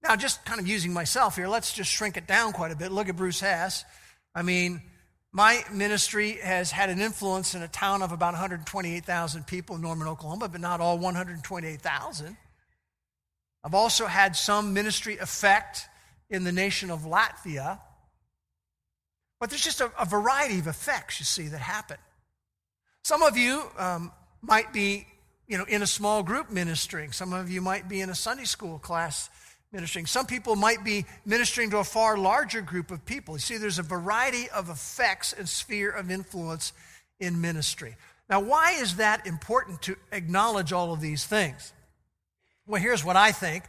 Now, 0.02 0.16
just 0.16 0.44
kind 0.44 0.60
of 0.60 0.66
using 0.66 0.92
myself 0.92 1.36
here, 1.36 1.48
let's 1.48 1.74
just 1.74 1.90
shrink 1.90 2.16
it 2.16 2.26
down 2.26 2.52
quite 2.52 2.72
a 2.72 2.76
bit. 2.76 2.90
Look 2.90 3.08
at 3.08 3.16
Bruce 3.16 3.40
Hess. 3.40 3.84
I 4.34 4.42
mean, 4.42 4.80
my 5.32 5.62
ministry 5.72 6.38
has 6.42 6.70
had 6.70 6.88
an 6.88 7.00
influence 7.00 7.54
in 7.54 7.62
a 7.62 7.68
town 7.68 8.02
of 8.02 8.10
about 8.10 8.32
128,000 8.32 9.46
people 9.46 9.76
in 9.76 9.82
Norman, 9.82 10.08
Oklahoma, 10.08 10.48
but 10.48 10.60
not 10.60 10.80
all 10.80 10.98
128,000. 10.98 12.36
I've 13.62 13.74
also 13.74 14.06
had 14.06 14.34
some 14.34 14.72
ministry 14.72 15.18
effect 15.18 15.86
in 16.30 16.44
the 16.44 16.52
nation 16.52 16.90
of 16.90 17.02
Latvia. 17.02 17.78
But 19.40 19.50
there's 19.50 19.64
just 19.64 19.80
a, 19.80 19.90
a 19.98 20.04
variety 20.04 20.58
of 20.58 20.66
effects, 20.66 21.18
you 21.18 21.24
see, 21.24 21.48
that 21.48 21.58
happen. 21.58 21.96
Some 23.02 23.22
of 23.22 23.36
you 23.36 23.64
um, 23.78 24.12
might 24.42 24.72
be 24.72 25.06
you 25.48 25.58
know, 25.58 25.64
in 25.64 25.82
a 25.82 25.86
small 25.86 26.22
group 26.22 26.50
ministering. 26.50 27.10
Some 27.10 27.32
of 27.32 27.50
you 27.50 27.60
might 27.60 27.88
be 27.88 28.00
in 28.00 28.10
a 28.10 28.14
Sunday 28.14 28.44
school 28.44 28.78
class 28.78 29.28
ministering. 29.72 30.06
Some 30.06 30.26
people 30.26 30.54
might 30.54 30.84
be 30.84 31.06
ministering 31.24 31.70
to 31.70 31.78
a 31.78 31.84
far 31.84 32.16
larger 32.16 32.60
group 32.60 32.90
of 32.90 33.04
people. 33.04 33.34
You 33.34 33.40
see, 33.40 33.56
there's 33.56 33.80
a 33.80 33.84
variety 33.84 34.48
of 34.50 34.68
effects 34.68 35.32
and 35.32 35.48
sphere 35.48 35.90
of 35.90 36.10
influence 36.10 36.72
in 37.18 37.40
ministry. 37.40 37.96
Now, 38.28 38.40
why 38.40 38.76
is 38.80 38.96
that 38.96 39.26
important 39.26 39.82
to 39.82 39.96
acknowledge 40.12 40.72
all 40.72 40.92
of 40.92 41.00
these 41.00 41.26
things? 41.26 41.72
Well, 42.66 42.80
here's 42.80 43.04
what 43.04 43.16
I 43.16 43.32
think 43.32 43.64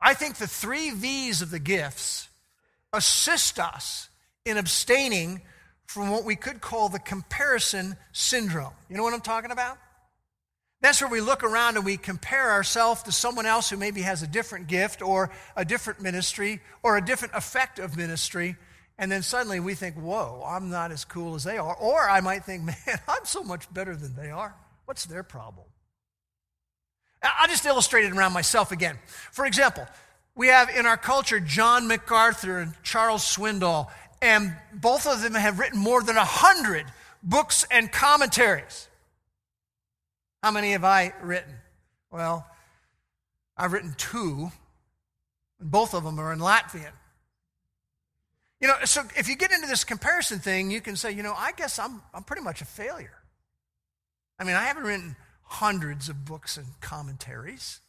I 0.00 0.14
think 0.14 0.36
the 0.36 0.46
three 0.46 0.90
V's 0.90 1.42
of 1.42 1.50
the 1.50 1.58
gifts 1.58 2.28
assist 2.92 3.58
us 3.58 4.08
in 4.46 4.56
abstaining 4.56 5.42
from 5.84 6.10
what 6.10 6.24
we 6.24 6.36
could 6.36 6.60
call 6.60 6.88
the 6.88 6.98
comparison 6.98 7.96
syndrome. 8.12 8.72
You 8.88 8.96
know 8.96 9.02
what 9.02 9.12
I'm 9.12 9.20
talking 9.20 9.50
about? 9.50 9.76
That's 10.80 11.00
where 11.00 11.10
we 11.10 11.20
look 11.20 11.42
around 11.42 11.76
and 11.76 11.84
we 11.84 11.96
compare 11.96 12.50
ourselves 12.52 13.02
to 13.04 13.12
someone 13.12 13.46
else 13.46 13.70
who 13.70 13.76
maybe 13.76 14.02
has 14.02 14.22
a 14.22 14.26
different 14.26 14.68
gift 14.68 15.02
or 15.02 15.30
a 15.56 15.64
different 15.64 16.00
ministry 16.00 16.60
or 16.82 16.96
a 16.96 17.04
different 17.04 17.34
effect 17.34 17.78
of 17.78 17.96
ministry. 17.96 18.56
And 18.98 19.10
then 19.10 19.22
suddenly 19.22 19.58
we 19.58 19.74
think, 19.74 19.96
whoa, 19.96 20.44
I'm 20.46 20.70
not 20.70 20.92
as 20.92 21.04
cool 21.04 21.34
as 21.34 21.44
they 21.44 21.58
are. 21.58 21.74
Or 21.76 22.08
I 22.08 22.20
might 22.20 22.44
think, 22.44 22.62
man, 22.86 23.00
I'm 23.08 23.24
so 23.24 23.42
much 23.42 23.72
better 23.72 23.96
than 23.96 24.14
they 24.14 24.30
are. 24.30 24.54
What's 24.84 25.06
their 25.06 25.22
problem? 25.22 25.66
I'll 27.22 27.48
just 27.48 27.66
illustrate 27.66 28.04
it 28.04 28.12
around 28.12 28.32
myself 28.32 28.70
again. 28.70 28.98
For 29.32 29.46
example, 29.46 29.86
we 30.36 30.48
have 30.48 30.68
in 30.68 30.84
our 30.84 30.98
culture 30.98 31.40
John 31.40 31.88
MacArthur 31.88 32.58
and 32.58 32.74
Charles 32.82 33.24
Swindoll, 33.24 33.88
and 34.22 34.54
both 34.72 35.06
of 35.06 35.22
them 35.22 35.34
have 35.34 35.58
written 35.58 35.78
more 35.78 36.02
than 36.02 36.16
a 36.16 36.24
hundred 36.24 36.86
books 37.22 37.64
and 37.70 37.90
commentaries. 37.90 38.88
How 40.42 40.50
many 40.50 40.72
have 40.72 40.84
I 40.84 41.12
written? 41.22 41.54
Well, 42.10 42.46
I've 43.56 43.72
written 43.72 43.94
two, 43.96 44.50
and 45.58 45.70
both 45.70 45.94
of 45.94 46.04
them 46.04 46.18
are 46.18 46.32
in 46.32 46.38
Latvian. 46.38 46.92
You 48.60 48.68
know, 48.68 48.74
so 48.84 49.02
if 49.16 49.28
you 49.28 49.36
get 49.36 49.52
into 49.52 49.66
this 49.66 49.84
comparison 49.84 50.38
thing, 50.38 50.70
you 50.70 50.80
can 50.80 50.96
say, 50.96 51.12
you 51.12 51.22
know, 51.22 51.34
I 51.36 51.52
guess 51.52 51.78
I'm, 51.78 52.00
I'm 52.14 52.24
pretty 52.24 52.42
much 52.42 52.62
a 52.62 52.64
failure. 52.64 53.18
I 54.38 54.44
mean, 54.44 54.56
I 54.56 54.64
haven't 54.64 54.84
written 54.84 55.16
hundreds 55.42 56.08
of 56.08 56.24
books 56.24 56.56
and 56.56 56.66
commentaries. 56.80 57.80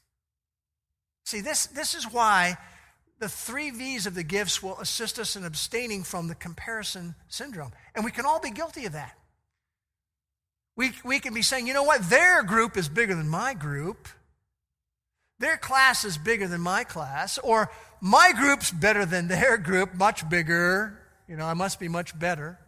See, 1.25 1.41
this, 1.41 1.67
this 1.67 1.93
is 1.93 2.11
why 2.11 2.57
the 3.19 3.29
three 3.29 3.71
V's 3.71 4.05
of 4.05 4.15
the 4.15 4.23
gifts 4.23 4.61
will 4.61 4.77
assist 4.79 5.17
us 5.19 5.35
in 5.35 5.43
abstaining 5.43 6.03
from 6.03 6.27
the 6.27 6.35
comparison 6.35 7.15
syndrome. 7.27 7.71
And 7.95 8.05
we 8.05 8.11
can 8.11 8.25
all 8.25 8.39
be 8.39 8.51
guilty 8.51 8.85
of 8.85 8.93
that. 8.93 9.17
We, 10.75 10.91
we 11.03 11.19
can 11.19 11.33
be 11.33 11.41
saying, 11.41 11.65
you 11.65 11.73
know 11.73 11.83
what, 11.83 12.03
their 12.09 12.43
group 12.43 12.77
is 12.77 12.87
bigger 12.87 13.15
than 13.15 13.27
my 13.27 13.55
group. 13.55 14.07
Their 15.39 15.57
class 15.57 16.05
is 16.05 16.17
bigger 16.17 16.47
than 16.47 16.61
my 16.61 16.83
class. 16.83 17.39
Or 17.39 17.71
my 17.99 18.31
group's 18.35 18.71
better 18.71 19.05
than 19.05 19.27
their 19.27 19.57
group, 19.57 19.95
much 19.95 20.27
bigger. 20.29 20.99
You 21.27 21.35
know, 21.35 21.45
I 21.45 21.55
must 21.55 21.79
be 21.79 21.87
much 21.87 22.17
better. 22.17 22.59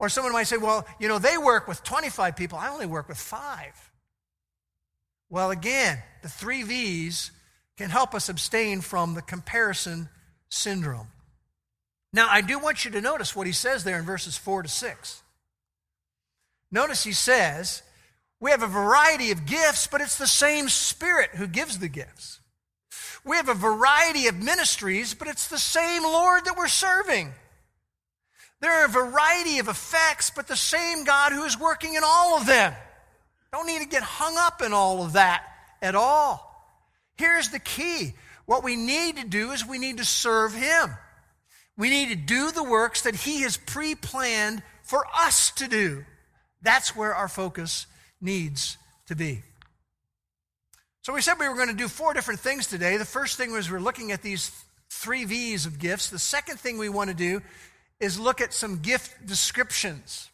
Or 0.00 0.08
someone 0.08 0.32
might 0.32 0.44
say, 0.44 0.56
well, 0.56 0.86
you 0.98 1.08
know, 1.08 1.18
they 1.18 1.38
work 1.38 1.68
with 1.68 1.82
25 1.82 2.36
people, 2.36 2.58
I 2.58 2.68
only 2.68 2.86
work 2.86 3.08
with 3.08 3.18
five. 3.18 3.90
Well, 5.30 5.50
again, 5.50 5.98
the 6.22 6.28
three 6.28 6.62
V's 6.62 7.30
can 7.78 7.90
help 7.90 8.14
us 8.14 8.28
abstain 8.28 8.80
from 8.80 9.14
the 9.14 9.22
comparison 9.22 10.08
syndrome. 10.50 11.08
Now, 12.12 12.28
I 12.30 12.40
do 12.40 12.58
want 12.58 12.84
you 12.84 12.90
to 12.90 13.00
notice 13.00 13.36
what 13.36 13.46
he 13.46 13.52
says 13.52 13.84
there 13.84 13.98
in 13.98 14.04
verses 14.04 14.36
4 14.36 14.64
to 14.64 14.68
6. 14.68 15.22
Notice 16.70 17.04
he 17.04 17.12
says, 17.12 17.82
we 18.40 18.50
have 18.50 18.62
a 18.62 18.68
variety 18.68 19.30
of 19.30 19.46
gifts, 19.46 19.86
but 19.86 20.00
it's 20.00 20.18
the 20.18 20.26
same 20.26 20.68
Spirit 20.68 21.30
who 21.34 21.46
gives 21.46 21.78
the 21.78 21.88
gifts. 21.88 22.40
We 23.24 23.36
have 23.36 23.48
a 23.48 23.54
variety 23.54 24.26
of 24.26 24.42
ministries, 24.42 25.14
but 25.14 25.28
it's 25.28 25.48
the 25.48 25.58
same 25.58 26.02
Lord 26.02 26.44
that 26.44 26.56
we're 26.56 26.68
serving. 26.68 27.32
There 28.60 28.72
are 28.72 28.86
a 28.86 28.88
variety 28.88 29.58
of 29.58 29.68
effects, 29.68 30.30
but 30.30 30.48
the 30.48 30.56
same 30.56 31.04
God 31.04 31.32
who 31.32 31.44
is 31.44 31.58
working 31.58 31.94
in 31.94 32.02
all 32.04 32.38
of 32.38 32.46
them. 32.46 32.74
Don't 33.52 33.66
need 33.66 33.82
to 33.82 33.88
get 33.88 34.02
hung 34.02 34.36
up 34.36 34.62
in 34.62 34.72
all 34.72 35.04
of 35.04 35.12
that 35.14 35.44
at 35.80 35.94
all. 35.94 36.47
Here's 37.18 37.50
the 37.50 37.58
key 37.58 38.14
what 38.46 38.64
we 38.64 38.76
need 38.76 39.16
to 39.16 39.26
do 39.26 39.50
is 39.50 39.66
we 39.66 39.78
need 39.78 39.98
to 39.98 40.04
serve 40.06 40.54
Him. 40.54 40.90
We 41.76 41.90
need 41.90 42.08
to 42.08 42.16
do 42.16 42.50
the 42.50 42.64
works 42.64 43.02
that 43.02 43.14
He 43.14 43.42
has 43.42 43.58
pre 43.58 43.94
planned 43.94 44.62
for 44.82 45.04
us 45.14 45.50
to 45.52 45.68
do. 45.68 46.04
That's 46.62 46.96
where 46.96 47.14
our 47.14 47.28
focus 47.28 47.86
needs 48.20 48.78
to 49.06 49.14
be. 49.14 49.42
So, 51.02 51.12
we 51.12 51.20
said 51.20 51.34
we 51.38 51.48
were 51.48 51.54
going 51.54 51.68
to 51.68 51.74
do 51.74 51.88
four 51.88 52.14
different 52.14 52.40
things 52.40 52.66
today. 52.66 52.96
The 52.96 53.04
first 53.04 53.36
thing 53.36 53.52
was 53.52 53.70
we're 53.70 53.80
looking 53.80 54.12
at 54.12 54.22
these 54.22 54.50
three 54.90 55.24
V's 55.24 55.66
of 55.66 55.78
gifts. 55.78 56.10
The 56.10 56.18
second 56.18 56.58
thing 56.58 56.78
we 56.78 56.88
want 56.88 57.10
to 57.10 57.14
do 57.14 57.42
is 58.00 58.18
look 58.18 58.40
at 58.40 58.54
some 58.54 58.78
gift 58.78 59.26
descriptions. 59.26 60.30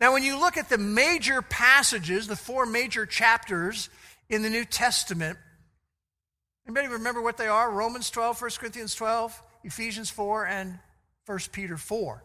Now, 0.00 0.12
when 0.12 0.22
you 0.22 0.38
look 0.38 0.56
at 0.56 0.68
the 0.68 0.78
major 0.78 1.42
passages, 1.42 2.26
the 2.26 2.36
four 2.36 2.66
major 2.66 3.06
chapters 3.06 3.88
in 4.28 4.42
the 4.42 4.50
New 4.50 4.64
Testament, 4.64 5.38
anybody 6.66 6.88
remember 6.88 7.22
what 7.22 7.36
they 7.36 7.48
are? 7.48 7.70
Romans 7.70 8.10
12, 8.10 8.40
1 8.40 8.50
Corinthians 8.58 8.94
12, 8.94 9.42
Ephesians 9.64 10.10
4, 10.10 10.46
and 10.46 10.78
1 11.26 11.38
Peter 11.52 11.76
4. 11.76 12.22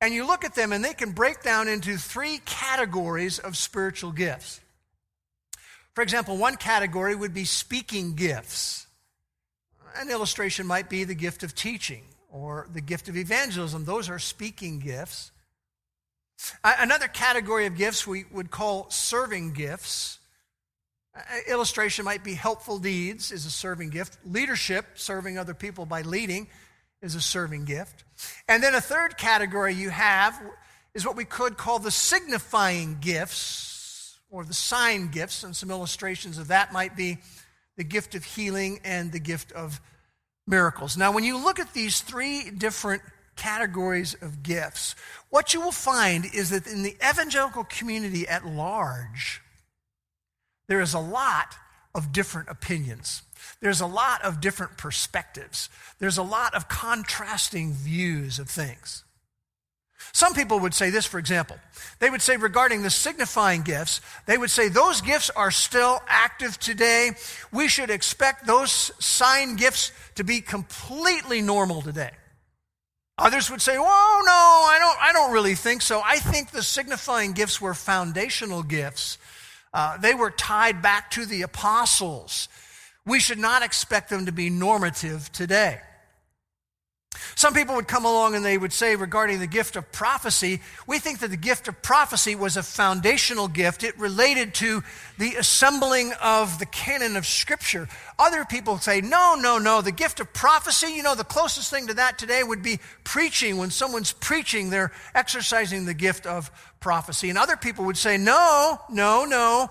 And 0.00 0.12
you 0.12 0.26
look 0.26 0.44
at 0.44 0.54
them, 0.54 0.72
and 0.72 0.84
they 0.84 0.94
can 0.94 1.12
break 1.12 1.42
down 1.42 1.68
into 1.68 1.96
three 1.96 2.38
categories 2.44 3.38
of 3.38 3.56
spiritual 3.56 4.12
gifts. 4.12 4.60
For 5.94 6.02
example, 6.02 6.36
one 6.36 6.56
category 6.56 7.14
would 7.14 7.32
be 7.32 7.44
speaking 7.44 8.14
gifts. 8.14 8.86
An 9.96 10.10
illustration 10.10 10.66
might 10.66 10.90
be 10.90 11.04
the 11.04 11.14
gift 11.14 11.44
of 11.44 11.54
teaching 11.54 12.02
or 12.30 12.68
the 12.72 12.80
gift 12.80 13.08
of 13.08 13.16
evangelism. 13.16 13.84
Those 13.84 14.10
are 14.10 14.18
speaking 14.18 14.80
gifts. 14.80 15.30
Another 16.64 17.06
category 17.06 17.66
of 17.66 17.76
gifts 17.76 18.06
we 18.06 18.24
would 18.32 18.50
call 18.50 18.90
serving 18.90 19.52
gifts. 19.52 20.18
Illustration 21.48 22.04
might 22.04 22.24
be 22.24 22.34
helpful 22.34 22.78
deeds 22.78 23.30
is 23.30 23.46
a 23.46 23.50
serving 23.50 23.90
gift. 23.90 24.18
Leadership, 24.24 24.86
serving 24.94 25.38
other 25.38 25.54
people 25.54 25.86
by 25.86 26.02
leading, 26.02 26.48
is 27.02 27.14
a 27.14 27.20
serving 27.20 27.64
gift. 27.64 28.04
And 28.48 28.62
then 28.62 28.74
a 28.74 28.80
third 28.80 29.16
category 29.16 29.74
you 29.74 29.90
have 29.90 30.40
is 30.94 31.06
what 31.06 31.16
we 31.16 31.24
could 31.24 31.56
call 31.56 31.78
the 31.78 31.90
signifying 31.90 32.98
gifts 33.00 34.18
or 34.30 34.44
the 34.44 34.54
sign 34.54 35.08
gifts. 35.08 35.44
And 35.44 35.54
some 35.54 35.70
illustrations 35.70 36.38
of 36.38 36.48
that 36.48 36.72
might 36.72 36.96
be 36.96 37.18
the 37.76 37.84
gift 37.84 38.14
of 38.14 38.24
healing 38.24 38.80
and 38.84 39.12
the 39.12 39.20
gift 39.20 39.52
of 39.52 39.80
miracles. 40.46 40.96
Now, 40.96 41.12
when 41.12 41.24
you 41.24 41.36
look 41.36 41.60
at 41.60 41.72
these 41.74 42.00
three 42.00 42.50
different 42.50 43.02
categories 43.36 44.14
of 44.20 44.42
gifts, 44.42 44.96
what 45.30 45.54
you 45.54 45.60
will 45.60 45.72
find 45.72 46.24
is 46.24 46.50
that 46.50 46.66
in 46.66 46.82
the 46.82 46.96
evangelical 47.08 47.64
community 47.64 48.26
at 48.26 48.46
large, 48.46 49.42
there 50.68 50.80
is 50.80 50.94
a 50.94 50.98
lot 50.98 51.56
of 51.94 52.12
different 52.12 52.48
opinions. 52.48 53.22
There's 53.60 53.80
a 53.80 53.86
lot 53.86 54.22
of 54.22 54.40
different 54.40 54.76
perspectives. 54.76 55.68
There's 55.98 56.18
a 56.18 56.22
lot 56.22 56.54
of 56.54 56.68
contrasting 56.68 57.72
views 57.72 58.38
of 58.38 58.48
things. 58.48 59.04
Some 60.12 60.34
people 60.34 60.60
would 60.60 60.74
say 60.74 60.90
this, 60.90 61.06
for 61.06 61.18
example. 61.18 61.56
They 61.98 62.10
would 62.10 62.20
say 62.20 62.36
regarding 62.36 62.82
the 62.82 62.90
signifying 62.90 63.62
gifts, 63.62 64.00
they 64.26 64.36
would 64.36 64.50
say 64.50 64.68
those 64.68 65.00
gifts 65.00 65.30
are 65.30 65.50
still 65.50 66.02
active 66.06 66.58
today. 66.58 67.12
We 67.52 67.68
should 67.68 67.90
expect 67.90 68.46
those 68.46 68.92
sign 68.98 69.56
gifts 69.56 69.92
to 70.16 70.24
be 70.24 70.40
completely 70.40 71.40
normal 71.40 71.80
today. 71.80 72.10
Others 73.16 73.50
would 73.50 73.62
say, 73.62 73.76
"Oh 73.78 74.22
no, 74.26 74.32
I 74.32 74.78
don't, 74.78 74.98
I 75.00 75.12
don't 75.12 75.32
really 75.32 75.54
think 75.54 75.82
so. 75.82 76.02
I 76.04 76.18
think 76.18 76.50
the 76.50 76.62
signifying 76.62 77.32
gifts 77.32 77.60
were 77.60 77.74
foundational 77.74 78.62
gifts. 78.62 79.18
Uh, 79.74 79.98
they 79.98 80.14
were 80.14 80.30
tied 80.30 80.80
back 80.80 81.10
to 81.10 81.26
the 81.26 81.42
apostles. 81.42 82.48
We 83.04 83.20
should 83.20 83.38
not 83.38 83.62
expect 83.62 84.08
them 84.08 84.24
to 84.24 84.32
be 84.32 84.48
normative 84.48 85.30
today." 85.32 85.80
Some 87.36 87.54
people 87.54 87.74
would 87.74 87.88
come 87.88 88.04
along 88.04 88.34
and 88.34 88.44
they 88.44 88.58
would 88.58 88.72
say 88.72 88.96
regarding 88.96 89.40
the 89.40 89.46
gift 89.46 89.76
of 89.76 89.90
prophecy, 89.92 90.60
we 90.86 90.98
think 90.98 91.20
that 91.20 91.30
the 91.30 91.36
gift 91.36 91.68
of 91.68 91.80
prophecy 91.82 92.34
was 92.34 92.56
a 92.56 92.62
foundational 92.62 93.48
gift. 93.48 93.84
It 93.84 93.98
related 93.98 94.54
to 94.54 94.82
the 95.18 95.36
assembling 95.36 96.12
of 96.22 96.58
the 96.58 96.66
canon 96.66 97.16
of 97.16 97.26
Scripture. 97.26 97.88
Other 98.18 98.44
people 98.44 98.78
say, 98.78 99.00
no, 99.00 99.34
no, 99.34 99.58
no, 99.58 99.80
the 99.80 99.92
gift 99.92 100.20
of 100.20 100.32
prophecy, 100.32 100.88
you 100.88 101.02
know, 101.02 101.14
the 101.14 101.24
closest 101.24 101.70
thing 101.70 101.86
to 101.88 101.94
that 101.94 102.18
today 102.18 102.42
would 102.42 102.62
be 102.62 102.80
preaching. 103.04 103.56
When 103.56 103.70
someone's 103.70 104.12
preaching, 104.12 104.70
they're 104.70 104.92
exercising 105.14 105.84
the 105.84 105.94
gift 105.94 106.26
of 106.26 106.50
prophecy. 106.80 107.30
And 107.30 107.38
other 107.38 107.56
people 107.56 107.86
would 107.86 107.96
say, 107.96 108.16
no, 108.16 108.80
no, 108.90 109.24
no. 109.24 109.68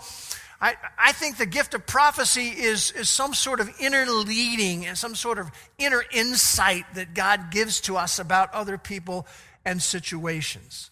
I, 0.63 0.75
I 0.97 1.11
think 1.11 1.35
the 1.35 1.45
gift 1.45 1.73
of 1.73 1.85
prophecy 1.85 2.47
is, 2.47 2.91
is 2.91 3.09
some 3.09 3.33
sort 3.33 3.59
of 3.59 3.69
inner 3.81 4.05
leading 4.05 4.85
and 4.85 4.97
some 4.97 5.13
sort 5.13 5.37
of 5.37 5.51
inner 5.77 6.01
insight 6.13 6.85
that 6.93 7.13
God 7.13 7.51
gives 7.51 7.81
to 7.81 7.97
us 7.97 8.17
about 8.17 8.53
other 8.53 8.77
people 8.77 9.27
and 9.65 9.83
situations. 9.83 10.89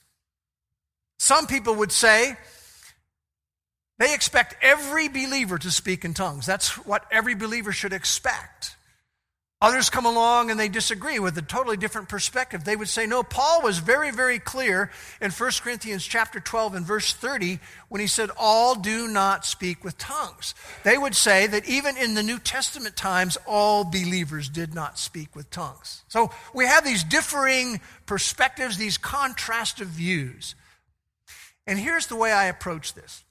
Some 1.19 1.47
people 1.47 1.75
would 1.75 1.93
say 1.93 2.35
they 3.97 4.13
expect 4.13 4.57
every 4.61 5.07
believer 5.07 5.57
to 5.57 5.71
speak 5.71 6.03
in 6.03 6.13
tongues. 6.13 6.45
That's 6.45 6.71
what 6.85 7.05
every 7.09 7.35
believer 7.35 7.71
should 7.71 7.93
expect. 7.93 8.75
Others 9.61 9.91
come 9.91 10.07
along 10.07 10.49
and 10.49 10.59
they 10.59 10.69
disagree 10.69 11.19
with 11.19 11.37
a 11.37 11.41
totally 11.43 11.77
different 11.77 12.09
perspective. 12.09 12.63
They 12.63 12.75
would 12.75 12.89
say, 12.89 13.05
no, 13.05 13.21
Paul 13.21 13.61
was 13.61 13.77
very, 13.77 14.09
very 14.09 14.39
clear 14.39 14.89
in 15.21 15.29
1 15.29 15.51
Corinthians 15.61 16.03
chapter 16.03 16.39
12 16.39 16.73
and 16.73 16.85
verse 16.85 17.13
30 17.13 17.59
when 17.87 18.01
he 18.01 18.07
said, 18.07 18.31
all 18.37 18.73
do 18.73 19.07
not 19.07 19.45
speak 19.45 19.83
with 19.83 19.99
tongues. 19.99 20.55
They 20.83 20.97
would 20.97 21.13
say 21.13 21.45
that 21.45 21.69
even 21.69 21.95
in 21.95 22.15
the 22.15 22.23
New 22.23 22.39
Testament 22.39 22.95
times, 22.95 23.37
all 23.45 23.83
believers 23.83 24.49
did 24.49 24.73
not 24.73 24.97
speak 24.97 25.35
with 25.35 25.51
tongues. 25.51 26.03
So 26.07 26.31
we 26.55 26.65
have 26.65 26.83
these 26.83 27.03
differing 27.03 27.81
perspectives, 28.07 28.77
these 28.77 28.97
contrastive 28.97 29.85
views. 29.85 30.55
And 31.67 31.77
here's 31.77 32.07
the 32.07 32.15
way 32.15 32.31
I 32.31 32.45
approach 32.45 32.95
this. 32.95 33.23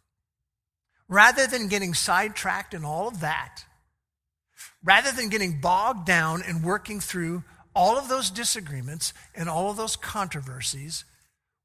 Rather 1.09 1.49
than 1.49 1.67
getting 1.67 1.93
sidetracked 1.93 2.73
in 2.73 2.85
all 2.85 3.09
of 3.09 3.19
that, 3.19 3.65
rather 4.83 5.13
than 5.13 5.29
getting 5.29 5.61
bogged 5.61 6.07
down 6.07 6.43
and 6.47 6.65
working 6.65 7.01
through 7.01 7.45
all 7.75 7.97
of 7.97 8.09
those 8.09 8.31
disagreements 8.31 9.13
and 9.35 9.49
all 9.49 9.71
of 9.71 9.77
those 9.77 9.97
controversies, 9.97 11.05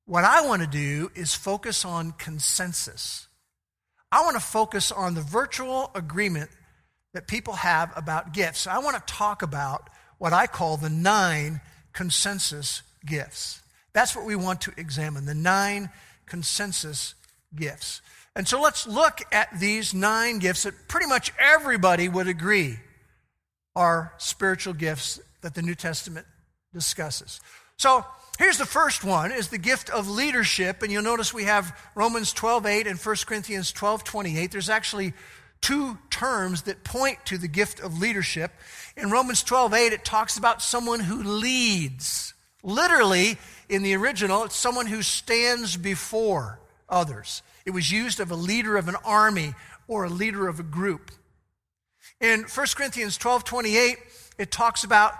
what 0.05 0.23
I 0.23 0.45
want 0.45 0.61
to 0.61 0.67
do 0.67 1.11
is 1.15 1.33
focus 1.33 1.83
on 1.83 2.11
consensus. 2.11 3.27
I 4.11 4.21
want 4.21 4.35
to 4.35 4.43
focus 4.43 4.91
on 4.91 5.15
the 5.15 5.21
virtual 5.21 5.91
agreement 5.95 6.51
that 7.13 7.27
people 7.27 7.53
have 7.53 7.91
about 7.95 8.33
gifts. 8.33 8.67
I 8.67 8.79
want 8.79 8.95
to 8.95 9.13
talk 9.13 9.41
about 9.41 9.89
what 10.17 10.33
I 10.33 10.47
call 10.47 10.77
the 10.77 10.89
nine 10.89 11.61
consensus 11.93 12.83
gifts. 13.05 13.61
That's 13.93 14.15
what 14.15 14.25
we 14.25 14.35
want 14.35 14.61
to 14.61 14.73
examine 14.77 15.25
the 15.25 15.33
nine 15.33 15.89
consensus 16.25 17.15
gifts. 17.55 18.01
And 18.35 18.47
so 18.47 18.61
let's 18.61 18.85
look 18.85 19.21
at 19.31 19.59
these 19.59 19.93
nine 19.93 20.39
gifts 20.39 20.63
that 20.63 20.87
pretty 20.87 21.07
much 21.07 21.31
everybody 21.39 22.09
would 22.09 22.27
agree 22.27 22.77
are 23.75 24.13
spiritual 24.17 24.73
gifts 24.73 25.19
that 25.41 25.53
the 25.53 25.61
New 25.61 25.75
Testament 25.75 26.25
discusses. 26.73 27.39
So 27.77 28.05
here's 28.37 28.57
the 28.57 28.65
first 28.65 29.03
one 29.03 29.31
is 29.31 29.49
the 29.49 29.57
gift 29.57 29.89
of 29.89 30.09
leadership. 30.09 30.81
And 30.81 30.91
you'll 30.91 31.03
notice 31.03 31.33
we 31.33 31.43
have 31.43 31.77
Romans 31.93 32.33
12, 32.33 32.65
8 32.65 32.87
and 32.87 32.99
1 32.99 33.15
Corinthians 33.25 33.71
12, 33.71 34.03
28. 34.03 34.51
There's 34.51 34.69
actually 34.69 35.13
two 35.61 35.97
terms 36.09 36.63
that 36.63 36.83
point 36.83 37.17
to 37.25 37.37
the 37.37 37.47
gift 37.47 37.79
of 37.79 37.99
leadership. 37.99 38.51
In 38.95 39.09
Romans 39.09 39.43
12, 39.43 39.73
8, 39.73 39.93
it 39.93 40.05
talks 40.05 40.37
about 40.37 40.61
someone 40.61 40.99
who 40.99 41.23
leads. 41.23 42.33
Literally, 42.63 43.37
in 43.69 43.83
the 43.83 43.95
original, 43.95 44.43
it's 44.43 44.55
someone 44.55 44.87
who 44.87 45.01
stands 45.01 45.77
before 45.77 46.59
others. 46.87 47.41
It 47.65 47.71
was 47.71 47.91
used 47.91 48.19
of 48.19 48.31
a 48.31 48.35
leader 48.35 48.77
of 48.77 48.87
an 48.87 48.95
army 49.03 49.53
or 49.87 50.05
a 50.05 50.09
leader 50.09 50.47
of 50.47 50.59
a 50.59 50.63
group. 50.63 51.11
In 52.21 52.43
1 52.43 52.67
Corinthians 52.75 53.17
12 53.17 53.43
28, 53.43 53.97
it 54.37 54.51
talks 54.51 54.83
about 54.83 55.13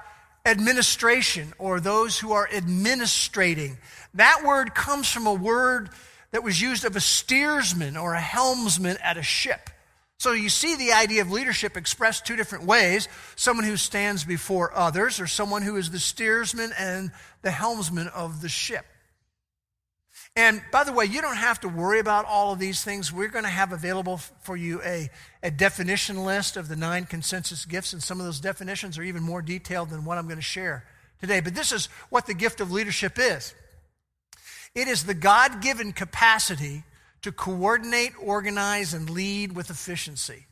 administration 0.46 1.54
or 1.58 1.80
those 1.80 2.20
who 2.20 2.32
are 2.32 2.48
administrating. 2.52 3.78
That 4.14 4.44
word 4.46 4.74
comes 4.74 5.10
from 5.10 5.28
a 5.28 5.34
word 5.34 5.90
that 6.32 6.44
was 6.44 6.62
used 6.62 6.86
of 6.86 6.96
a 6.96 7.02
steersman 7.02 7.98
or 7.98 8.14
a 8.14 8.22
helmsman 8.22 8.98
at 9.04 9.18
a 9.18 9.24
ship. 9.24 9.70
So 10.18 10.32
you 10.32 10.50
see 10.50 10.76
the 10.76 10.94
idea 10.94 11.22
of 11.22 11.32
leadership 11.32 11.76
expressed 11.76 12.26
two 12.26 12.36
different 12.36 12.66
ways 12.66 13.10
someone 13.36 13.66
who 13.66 13.78
stands 13.78 14.24
before 14.24 14.74
others, 14.74 15.20
or 15.20 15.28
someone 15.28 15.62
who 15.62 15.76
is 15.76 15.92
the 15.92 16.00
steersman 16.00 16.72
and 16.78 17.12
the 17.42 17.52
helmsman 17.52 18.08
of 18.08 18.42
the 18.42 18.50
ship. 18.50 18.86
And 20.38 20.62
by 20.72 20.84
the 20.84 20.92
way, 20.92 21.06
you 21.06 21.22
don't 21.22 21.38
have 21.38 21.62
to 21.62 21.70
worry 21.70 22.00
about 22.00 22.26
all 22.26 22.52
of 22.52 22.60
these 22.60 22.84
things. 22.84 23.12
We're 23.12 23.30
going 23.30 23.46
to 23.46 23.50
have 23.50 23.72
available 23.72 24.18
for 24.42 24.58
you 24.58 24.82
a, 24.84 25.10
a 25.46 25.52
definition 25.52 26.26
list 26.26 26.58
of 26.58 26.68
the 26.68 26.76
nine 26.76 27.06
consensus 27.06 27.66
gifts, 27.66 27.94
and 27.94 28.02
some 28.02 28.20
of 28.20 28.26
those 28.26 28.40
definitions 28.40 28.98
are 28.98 29.04
even 29.04 29.22
more 29.22 29.42
detailed 29.42 29.90
than 29.92 30.04
what 30.04 30.18
I'm 30.18 30.26
going 30.26 30.38
to 30.38 30.42
share 30.42 30.84
today. 31.22 31.40
But 31.40 31.54
this 31.54 31.72
is 31.72 31.86
what 32.10 32.26
the 32.26 32.34
gift 32.34 32.62
of 32.62 32.72
leadership 32.72 33.18
is 33.18 33.54
it 34.74 34.88
is 34.88 35.04
the 35.04 35.14
God 35.14 35.62
given 35.62 35.94
capacity 35.94 36.84
to 37.22 37.32
coordinate, 37.32 38.14
organize, 38.20 38.94
and 38.94 39.10
lead 39.10 39.56
with 39.56 39.70
efficiency. 39.70 40.48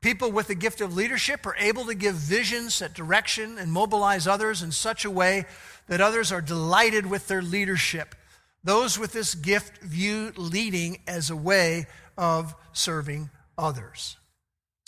People 0.00 0.32
with 0.32 0.46
the 0.46 0.54
gift 0.54 0.80
of 0.80 0.94
leadership 0.94 1.44
are 1.44 1.56
able 1.56 1.84
to 1.84 1.94
give 1.94 2.14
vision, 2.14 2.70
set 2.70 2.94
direction, 2.94 3.58
and 3.58 3.70
mobilize 3.70 4.26
others 4.26 4.62
in 4.62 4.72
such 4.72 5.04
a 5.04 5.10
way 5.10 5.44
that 5.88 6.00
others 6.00 6.32
are 6.32 6.40
delighted 6.40 7.04
with 7.04 7.28
their 7.28 7.42
leadership 7.42 8.14
those 8.62 8.98
with 8.98 9.12
this 9.12 9.34
gift 9.34 9.78
view 9.78 10.32
leading 10.36 11.00
as 11.06 11.30
a 11.30 11.36
way 11.36 11.86
of 12.18 12.54
serving 12.72 13.30
others. 13.56 14.16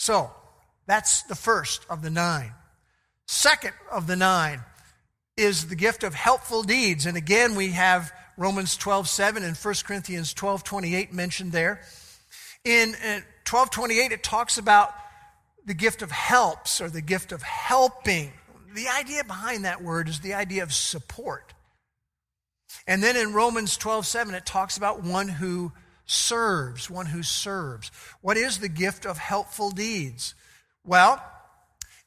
So, 0.03 0.29
that's 0.85 1.23
the 1.23 1.35
first 1.35 1.85
of 1.89 2.01
the 2.01 2.09
nine. 2.09 2.51
Second 3.25 3.71
of 3.89 4.05
the 4.05 4.17
nine 4.17 4.59
is 5.37 5.67
the 5.67 5.77
gift 5.77 6.03
of 6.03 6.13
helpful 6.13 6.61
deeds. 6.61 7.05
And 7.05 7.15
again, 7.15 7.55
we 7.55 7.69
have 7.69 8.11
Romans 8.35 8.75
12 8.75 9.07
7 9.07 9.43
and 9.43 9.55
1 9.55 9.73
Corinthians 9.85 10.33
12 10.33 10.65
28 10.65 11.13
mentioned 11.13 11.53
there. 11.53 11.79
In 12.65 12.95
12 13.45 13.69
28, 13.69 14.11
it 14.11 14.23
talks 14.23 14.57
about 14.57 14.93
the 15.65 15.73
gift 15.73 16.01
of 16.01 16.11
helps 16.11 16.81
or 16.81 16.89
the 16.89 17.01
gift 17.01 17.31
of 17.31 17.41
helping. 17.41 18.33
The 18.75 18.89
idea 18.89 19.23
behind 19.23 19.63
that 19.63 19.81
word 19.81 20.09
is 20.09 20.19
the 20.19 20.33
idea 20.33 20.63
of 20.63 20.73
support. 20.73 21.53
And 22.85 23.01
then 23.01 23.15
in 23.15 23.31
Romans 23.31 23.77
12, 23.77 24.05
7, 24.05 24.35
it 24.35 24.45
talks 24.45 24.75
about 24.75 25.01
one 25.01 25.29
who 25.29 25.71
serves, 26.05 26.89
one 26.89 27.07
who 27.07 27.23
serves. 27.23 27.91
What 28.21 28.37
is 28.37 28.59
the 28.59 28.69
gift 28.69 29.05
of 29.05 29.17
helpful 29.17 29.71
deeds? 29.71 30.35
Well, 30.85 31.23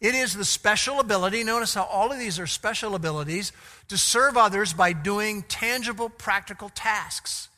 it 0.00 0.14
is 0.14 0.35
the 0.35 0.44
special 0.44 1.00
ability, 1.00 1.42
notice 1.42 1.74
how 1.74 1.85
all 1.85 2.12
of 2.12 2.18
these 2.18 2.38
are 2.38 2.46
special 2.46 2.94
abilities, 2.94 3.52
to 3.88 3.96
serve 3.96 4.37
others 4.37 4.74
by 4.74 4.92
doing 4.92 5.42
tangible, 5.42 6.11
practical 6.11 6.68
tasks. 6.68 7.48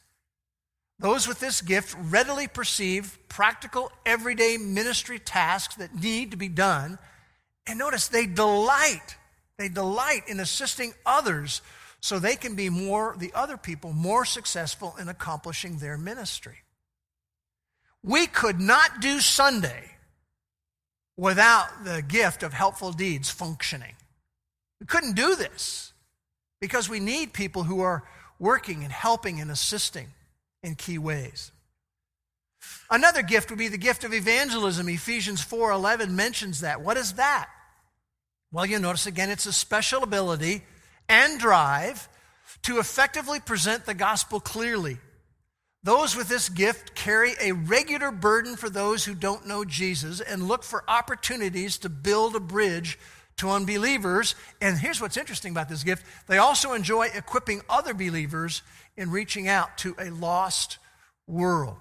Those 1.01 1.29
with 1.29 1.41
this 1.41 1.61
gift 1.61 1.97
readily 2.01 2.47
perceive 2.49 3.19
practical, 3.29 3.91
everyday 4.07 4.57
ministry 4.57 5.19
tasks 5.19 5.77
that 5.77 5.95
need 5.95 6.33
to 6.33 6.37
be 6.37 6.49
done. 6.49 6.99
And 7.67 7.79
notice 7.79 8.09
they 8.09 8.27
delight, 8.27 9.17
they 9.59 9.69
delight 9.69 10.23
in 10.29 10.41
assisting 10.41 10.95
others 11.05 11.61
so 12.01 12.19
they 12.19 12.37
can 12.37 12.55
be 12.55 12.69
more, 12.71 13.17
the 13.19 13.33
other 13.35 13.57
people, 13.57 13.93
more 13.93 14.25
successful 14.25 14.95
in 15.01 15.09
accomplishing 15.09 15.79
their 15.79 15.99
ministry. 15.99 16.59
We 18.03 18.27
could 18.27 18.61
not 18.61 19.01
do 19.01 19.21
Sunday 19.21 19.91
without 21.17 21.85
the 21.85 22.01
gift 22.01 22.43
of 22.43 22.53
helpful 22.53 22.93
deeds 22.93 23.29
functioning. 23.29 23.95
We 24.81 24.87
couldn't 24.87 25.17
do 25.17 25.35
this 25.35 25.93
because 26.61 26.89
we 26.89 27.01
need 27.01 27.33
people 27.33 27.65
who 27.65 27.81
are 27.81 28.05
working 28.39 28.85
and 28.85 28.93
helping 28.93 29.41
and 29.41 29.51
assisting 29.51 30.09
in 30.63 30.77
key 30.77 30.99
ways. 30.99 31.51
Another 32.91 33.23
gift 33.23 33.51
would 33.51 33.59
be 33.59 33.69
the 33.69 33.79
gift 33.79 34.05
of 34.05 34.15
evangelism. 34.15 34.89
Ephesians 34.89 35.41
4:11 35.41 36.15
mentions 36.15 36.61
that. 36.61 36.81
What 36.81 36.97
is 36.97 37.15
that? 37.15 37.49
Well, 38.53 38.67
you 38.67 38.79
notice 38.79 39.07
again 39.07 39.31
it's 39.31 39.47
a 39.47 39.53
special 39.53 40.03
ability 40.03 40.65
and 41.09 41.39
drive 41.39 42.09
to 42.63 42.79
effectively 42.79 43.41
present 43.41 43.87
the 43.87 43.95
gospel 43.95 44.41
clearly. 44.41 44.99
Those 45.83 46.17
with 46.17 46.29
this 46.29 46.49
gift 46.49 46.95
carry 46.95 47.35
a 47.41 47.53
regular 47.53 48.11
burden 48.11 48.57
for 48.57 48.69
those 48.69 49.05
who 49.05 49.15
don't 49.15 49.47
know 49.47 49.65
Jesus 49.65 50.21
and 50.21 50.49
look 50.49 50.65
for 50.65 50.85
opportunities 50.89 51.79
to 51.79 51.89
build 51.89 52.35
a 52.35 52.41
bridge 52.41 52.99
to 53.37 53.51
unbelievers. 53.51 54.35
And 54.61 54.77
here's 54.77 55.01
what's 55.01 55.17
interesting 55.17 55.53
about 55.53 55.69
this 55.69 55.85
gift 55.85 56.05
they 56.27 56.39
also 56.39 56.73
enjoy 56.73 57.07
equipping 57.07 57.63
other 57.71 57.95
believers 57.95 58.63
in 58.97 59.11
reaching 59.11 59.49
out 59.49 59.79
to 59.79 59.95
a 59.99 60.11
lost 60.11 60.79
world. 61.27 61.77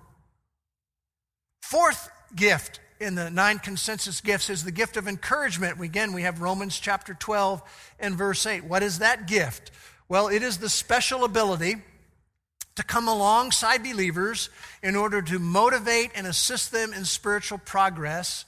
Fourth 1.61 2.09
gift 2.35 2.79
in 2.99 3.15
the 3.15 3.29
nine 3.29 3.59
consensus 3.59 4.21
gifts 4.21 4.49
is 4.49 4.63
the 4.63 4.71
gift 4.71 4.97
of 4.97 5.07
encouragement. 5.07 5.79
Again, 5.81 6.13
we 6.13 6.23
have 6.23 6.41
Romans 6.41 6.79
chapter 6.79 7.13
12 7.13 7.61
and 7.99 8.15
verse 8.15 8.45
8. 8.45 8.63
What 8.65 8.83
is 8.83 8.99
that 8.99 9.27
gift? 9.27 9.71
Well, 10.09 10.27
it 10.27 10.43
is 10.43 10.57
the 10.57 10.69
special 10.69 11.23
ability 11.23 11.75
to 12.75 12.83
come 12.83 13.07
alongside 13.07 13.83
believers 13.83 14.49
in 14.83 14.95
order 14.95 15.21
to 15.21 15.39
motivate 15.39 16.11
and 16.15 16.27
assist 16.27 16.71
them 16.71 16.93
in 16.93 17.05
spiritual 17.05 17.57
progress 17.57 18.45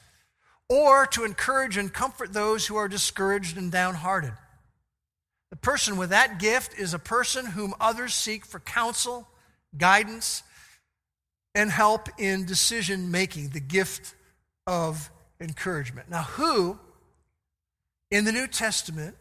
or 0.69 1.07
to 1.07 1.25
encourage 1.25 1.77
and 1.77 1.91
comfort 1.91 2.31
those 2.31 2.67
who 2.67 2.75
are 2.75 2.87
discouraged 2.87 3.57
and 3.57 3.71
downhearted. 3.71 4.33
The 5.49 5.55
person 5.55 5.97
with 5.97 6.11
that 6.11 6.37
gift 6.39 6.77
is 6.77 6.93
a 6.93 6.99
person 6.99 7.47
whom 7.47 7.73
others 7.79 8.13
seek 8.13 8.45
for 8.45 8.59
counsel, 8.59 9.27
guidance, 9.75 10.43
and 11.55 11.71
help 11.71 12.07
in 12.19 12.45
decision 12.45 13.09
making, 13.09 13.49
the 13.49 13.59
gift 13.59 14.13
of 14.69 15.09
encouragement. 15.41 16.11
Now, 16.11 16.21
who 16.21 16.77
in 18.11 18.23
the 18.23 18.31
New 18.31 18.45
Testament, 18.45 19.15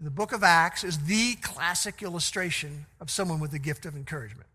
in 0.00 0.04
the 0.04 0.10
book 0.10 0.32
of 0.32 0.42
Acts, 0.42 0.82
is 0.82 0.98
the 1.04 1.36
classic 1.36 2.02
illustration 2.02 2.86
of 3.00 3.08
someone 3.08 3.38
with 3.38 3.52
the 3.52 3.60
gift 3.60 3.86
of 3.86 3.94
encouragement? 3.94 4.48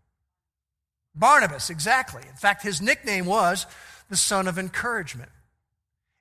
Barnabas, 1.14 1.70
exactly. 1.70 2.20
In 2.28 2.36
fact, 2.36 2.62
his 2.62 2.82
nickname 2.82 3.24
was 3.24 3.64
the 4.10 4.16
son 4.16 4.46
of 4.46 4.58
encouragement. 4.58 5.30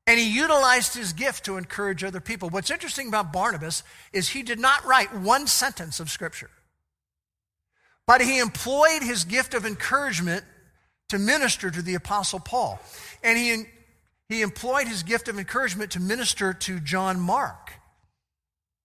And 0.07 0.17
he 0.17 0.33
utilized 0.33 0.95
his 0.95 1.11
gift 1.11 1.43
to 1.45 1.57
encourage 1.57 2.05
other 2.05 2.21
people. 2.21 2.49
What's 2.49 2.71
interesting 2.71 3.09
about 3.09 3.33
Barnabas 3.33 3.83
is 4.13 4.29
he 4.29 4.43
did 4.43 4.59
not 4.59 4.85
write 4.85 5.13
one 5.13 5.45
sentence 5.45 5.99
of 5.99 6.09
Scripture, 6.09 6.49
but 8.05 8.21
he 8.21 8.39
employed 8.39 9.03
his 9.03 9.25
gift 9.25 9.53
of 9.53 9.65
encouragement 9.65 10.45
to 11.09 11.19
minister 11.19 11.71
to 11.71 11.81
the 11.81 11.95
Apostle 11.95 12.39
Paul. 12.39 12.79
And 13.23 13.37
he, 13.37 13.63
he 14.29 14.41
employed 14.41 14.87
his 14.87 15.03
gift 15.03 15.27
of 15.27 15.37
encouragement 15.39 15.91
to 15.91 15.99
minister 15.99 16.53
to 16.53 16.79
John 16.79 17.19
Mark. 17.19 17.73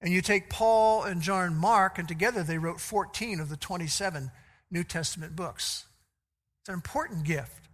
And 0.01 0.13
you 0.13 0.21
take 0.21 0.51
Paul 0.51 1.05
and 1.05 1.23
John 1.23 1.55
Mark, 1.55 1.99
and 1.99 2.09
together 2.09 2.43
they 2.43 2.59
wrote 2.59 2.81
14 2.81 3.41
of 3.41 3.49
the 3.49 3.57
27 3.57 4.31
New 4.71 4.85
Testament 4.85 5.37
books. 5.37 5.85
It's 6.61 6.69
an 6.69 6.75
important 6.75 7.25
gift. 7.25 7.69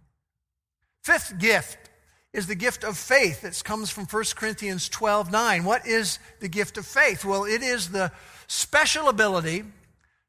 Fifth 1.03 1.39
gift 1.39 1.89
is 2.33 2.45
the 2.45 2.55
gift 2.55 2.83
of 2.83 2.97
faith 2.97 3.41
that 3.41 3.63
comes 3.63 3.89
from 3.89 4.05
1 4.05 4.23
Corinthians 4.35 4.89
12 4.89 5.31
9. 5.31 5.63
What 5.63 5.87
is 5.87 6.19
the 6.39 6.47
gift 6.47 6.77
of 6.77 6.85
faith? 6.85 7.25
Well, 7.25 7.45
it 7.45 7.63
is 7.63 7.89
the 7.89 8.11
special 8.47 9.09
ability 9.09 9.63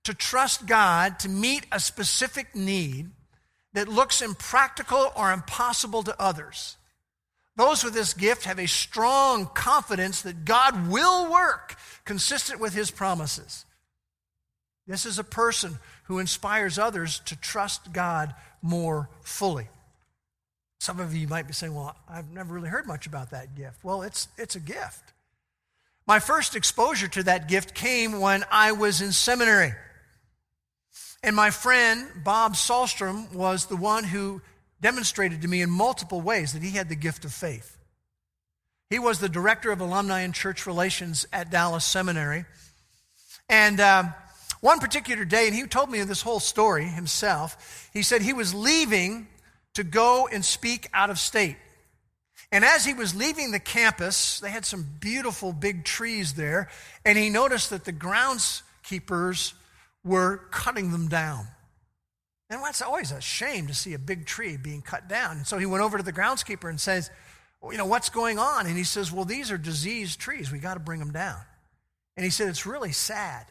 to 0.05 0.15
trust 0.15 0.67
God 0.67 1.19
to 1.21 1.29
meet 1.29 1.67
a 1.71 1.81
specific 1.81 2.55
need 2.55 3.11
that 3.73 3.89
looks 3.89 4.23
impractical 4.23 5.13
or 5.17 5.33
impossible 5.33 6.03
to 6.03 6.21
others. 6.21 6.77
Those 7.57 7.85
with 7.85 7.95
this 7.95 8.15
gift 8.15 8.45
have 8.45 8.59
a 8.59 8.67
strong 8.67 9.47
confidence 9.47 10.23
that 10.23 10.45
God 10.45 10.89
will 10.89 11.31
work 11.31 11.77
consistent 12.05 12.61
with 12.61 12.75
his 12.75 12.91
promises. 12.91 13.65
This 14.87 15.07
is 15.07 15.19
a 15.19 15.25
person 15.25 15.79
who 16.05 16.19
inspires 16.19 16.79
others 16.79 17.21
to 17.27 17.37
trust 17.37 17.93
God 17.93 18.35
more 18.63 19.09
fully. 19.23 19.69
Some 20.81 20.99
of 20.99 21.15
you 21.15 21.29
might 21.29 21.47
be 21.47 21.53
saying, 21.53 21.75
Well, 21.75 21.95
I've 22.09 22.31
never 22.31 22.55
really 22.55 22.71
heard 22.71 22.87
much 22.87 23.07
about 23.07 23.31
that 23.31 23.55
gift. 23.55 23.85
Well, 23.85 24.03
it's, 24.03 24.29
it's 24.39 24.57
a 24.57 24.61
gift. 24.61 25.13
My 26.07 26.19
first 26.19 26.57
exposure 26.57 27.09
to 27.09 27.23
that 27.25 27.47
gift 27.47 27.75
came 27.75 28.21
when 28.21 28.45
I 28.51 28.73
was 28.73 29.01
in 29.01 29.13
seminary. 29.13 29.75
And 31.23 31.37
my 31.37 31.51
friend, 31.51 32.09
Bob 32.25 32.57
Salstrom, 32.57 33.33
was 33.35 33.67
the 33.67 33.77
one 33.77 34.05
who 34.05 34.41
demonstrated 34.81 35.43
to 35.43 35.49
me 35.49 35.61
in 35.61 35.71
multiple 35.71 36.21
ways 36.21 36.55
that 36.55 36.63
he 36.63 36.71
had 36.71 36.89
the 36.89 36.97
gift 36.97 37.25
of 37.25 37.33
faith. 37.33 37.77
He 38.89 38.99
was 38.99 39.21
the 39.21 39.29
director 39.29 39.71
of 39.71 39.81
alumni 39.81 40.21
and 40.21 40.35
church 40.35 40.67
relations 40.67 41.27
at 41.33 41.51
Dallas 41.51 41.85
Seminary. 41.85 42.47
And 43.49 43.81
um, 43.81 44.15
one 44.61 44.81
particular 44.81 45.25
day, 45.25 45.47
and 45.47 45.55
he 45.55 45.63
told 45.65 45.91
me 45.91 46.03
this 46.03 46.23
whole 46.23 46.41
story 46.41 46.85
himself, 46.87 47.89
he 47.93 48.03
said 48.03 48.23
he 48.23 48.33
was 48.33 48.55
leaving 48.55 49.29
to 49.75 49.85
go 49.85 50.27
and 50.27 50.45
speak 50.45 50.89
out 50.93 51.11
of 51.11 51.19
state. 51.19 51.57
And 52.53 52.65
as 52.65 52.85
he 52.85 52.95
was 52.95 53.15
leaving 53.15 53.53
the 53.53 53.61
campus, 53.61 54.41
they 54.41 54.51
had 54.51 54.65
some 54.65 54.85
beautiful 54.99 55.53
big 55.53 55.85
trees 55.85 56.33
there, 56.33 56.69
and 57.05 57.17
he 57.17 57.31
noticed 57.31 57.71
that 57.71 57.85
the 57.85 57.93
groundskeepers 57.93 59.53
were 60.05 60.39
cutting 60.51 60.93
them 60.93 61.09
down. 61.09 61.47
And 62.49 62.63
that's 62.63 62.83
always 62.83 63.13
a 63.13 63.21
shame 63.21 63.69
to 63.69 63.75
see 63.75 63.95
a 63.95 63.99
big 63.99 64.27
tree 64.27 64.57
being 64.57 64.83
cut 64.83 65.09
down. 65.09 65.39
And 65.39 65.47
so 65.47 65.59
he 65.59 65.67
went 65.67 65.85
over 65.85 65.97
to 65.97 66.03
the 66.03 66.13
groundskeeper 66.13 66.69
and 66.69 66.81
says, 66.81 67.11
well, 67.61 67.73
You 67.73 67.79
know, 67.79 67.87
what's 67.87 68.09
going 68.09 68.39
on? 68.39 68.67
And 68.67 68.77
he 68.77 68.85
says, 68.85 69.13
Well, 69.13 69.25
these 69.25 69.51
are 69.51 69.59
diseased 69.59 70.19
trees. 70.19 70.51
We 70.51 70.59
got 70.59 70.75
to 70.75 70.81
bring 70.81 71.01
them 71.01 71.13
down. 71.13 71.41
And 72.17 72.25
he 72.25 72.31
said, 72.31 72.49
It's 72.49 72.67
really 72.67 72.93
sad. 72.93 73.47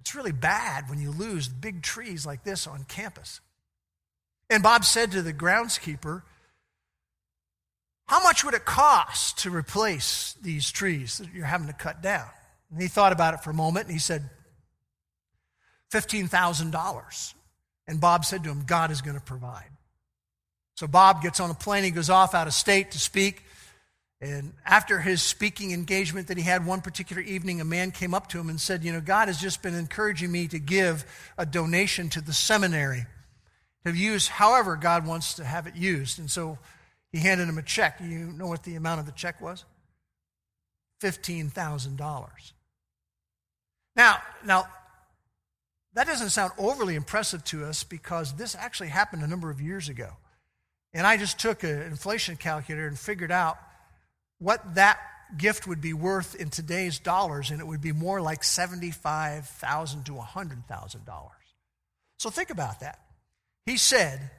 It's 0.00 0.14
really 0.14 0.32
bad 0.32 0.88
when 0.88 1.00
you 1.00 1.10
lose 1.10 1.48
big 1.48 1.82
trees 1.82 2.24
like 2.24 2.42
this 2.42 2.66
on 2.66 2.84
campus. 2.84 3.40
And 4.48 4.62
Bob 4.62 4.84
said 4.84 5.12
to 5.12 5.22
the 5.22 5.34
groundskeeper, 5.34 6.22
How 8.06 8.22
much 8.22 8.44
would 8.44 8.54
it 8.54 8.64
cost 8.64 9.38
to 9.40 9.50
replace 9.50 10.34
these 10.42 10.70
trees 10.70 11.18
that 11.18 11.32
you're 11.32 11.44
having 11.44 11.66
to 11.66 11.72
cut 11.74 12.02
down? 12.02 12.26
And 12.72 12.80
he 12.80 12.88
thought 12.88 13.12
about 13.12 13.34
it 13.34 13.44
for 13.44 13.50
a 13.50 13.54
moment 13.54 13.86
and 13.86 13.92
he 13.92 14.00
said, 14.00 14.28
$15,000. 15.92 17.34
And 17.86 18.00
Bob 18.00 18.24
said 18.24 18.44
to 18.44 18.50
him, 18.50 18.64
God 18.66 18.90
is 18.90 19.00
going 19.00 19.16
to 19.16 19.22
provide. 19.22 19.70
So 20.76 20.86
Bob 20.86 21.22
gets 21.22 21.40
on 21.40 21.50
a 21.50 21.54
plane, 21.54 21.84
he 21.84 21.90
goes 21.90 22.10
off 22.10 22.34
out 22.34 22.46
of 22.46 22.54
state 22.54 22.92
to 22.92 22.98
speak. 22.98 23.44
And 24.20 24.52
after 24.66 25.00
his 25.00 25.22
speaking 25.22 25.72
engagement 25.72 26.28
that 26.28 26.36
he 26.36 26.42
had 26.42 26.66
one 26.66 26.82
particular 26.82 27.22
evening, 27.22 27.60
a 27.60 27.64
man 27.64 27.90
came 27.90 28.14
up 28.14 28.28
to 28.28 28.38
him 28.38 28.50
and 28.50 28.60
said, 28.60 28.84
You 28.84 28.92
know, 28.92 29.00
God 29.00 29.28
has 29.28 29.40
just 29.40 29.62
been 29.62 29.74
encouraging 29.74 30.30
me 30.30 30.46
to 30.48 30.58
give 30.58 31.04
a 31.38 31.46
donation 31.46 32.10
to 32.10 32.20
the 32.20 32.32
seminary 32.32 33.06
to 33.84 33.94
use 33.94 34.28
however 34.28 34.76
God 34.76 35.06
wants 35.06 35.34
to 35.34 35.44
have 35.44 35.66
it 35.66 35.74
used. 35.74 36.18
And 36.18 36.30
so 36.30 36.58
he 37.12 37.18
handed 37.18 37.48
him 37.48 37.58
a 37.58 37.62
check. 37.62 38.00
You 38.00 38.32
know 38.32 38.46
what 38.46 38.62
the 38.62 38.76
amount 38.76 39.00
of 39.00 39.06
the 39.06 39.12
check 39.12 39.40
was? 39.40 39.64
$15,000. 41.02 42.28
Now, 43.96 44.18
now, 44.44 44.66
that 45.94 46.06
doesn't 46.06 46.30
sound 46.30 46.52
overly 46.58 46.94
impressive 46.94 47.44
to 47.44 47.64
us 47.64 47.84
because 47.84 48.34
this 48.34 48.54
actually 48.54 48.88
happened 48.88 49.22
a 49.22 49.26
number 49.26 49.50
of 49.50 49.60
years 49.60 49.88
ago. 49.88 50.10
And 50.92 51.06
I 51.06 51.16
just 51.16 51.38
took 51.38 51.62
an 51.62 51.82
inflation 51.82 52.36
calculator 52.36 52.86
and 52.86 52.98
figured 52.98 53.30
out 53.30 53.58
what 54.38 54.74
that 54.74 54.98
gift 55.36 55.66
would 55.66 55.80
be 55.80 55.92
worth 55.92 56.34
in 56.34 56.50
today's 56.50 56.98
dollars, 56.98 57.50
and 57.50 57.60
it 57.60 57.66
would 57.66 57.80
be 57.80 57.92
more 57.92 58.20
like 58.20 58.42
$75,000 58.42 60.04
to 60.06 60.12
$100,000. 60.12 61.30
So 62.18 62.30
think 62.30 62.50
about 62.50 62.80
that. 62.80 62.98
He 63.66 63.76
said, 63.76 64.30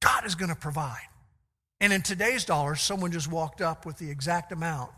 God 0.00 0.24
is 0.24 0.34
going 0.34 0.50
to 0.50 0.56
provide. 0.56 1.08
And 1.80 1.92
in 1.92 2.02
today's 2.02 2.44
dollars, 2.44 2.80
someone 2.80 3.10
just 3.10 3.30
walked 3.30 3.60
up 3.60 3.86
with 3.86 3.98
the 3.98 4.10
exact 4.10 4.52
amount. 4.52 4.90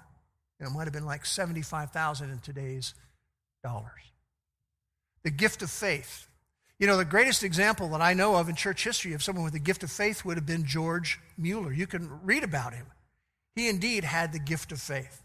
And 0.58 0.68
it 0.68 0.72
might 0.72 0.84
have 0.84 0.92
been 0.92 1.06
like 1.06 1.24
75,000 1.24 2.30
in 2.30 2.38
today's 2.38 2.94
dollars. 3.62 4.11
The 5.24 5.30
gift 5.30 5.62
of 5.62 5.70
faith. 5.70 6.26
You 6.78 6.86
know, 6.86 6.96
the 6.96 7.04
greatest 7.04 7.44
example 7.44 7.88
that 7.90 8.00
I 8.00 8.14
know 8.14 8.36
of 8.36 8.48
in 8.48 8.56
church 8.56 8.82
history 8.82 9.12
of 9.12 9.22
someone 9.22 9.44
with 9.44 9.52
the 9.52 9.60
gift 9.60 9.82
of 9.82 9.90
faith 9.90 10.24
would 10.24 10.36
have 10.36 10.46
been 10.46 10.64
George 10.64 11.20
Mueller. 11.38 11.72
You 11.72 11.86
can 11.86 12.10
read 12.24 12.42
about 12.42 12.74
him. 12.74 12.86
He 13.54 13.68
indeed 13.68 14.04
had 14.04 14.32
the 14.32 14.38
gift 14.40 14.72
of 14.72 14.80
faith. 14.80 15.22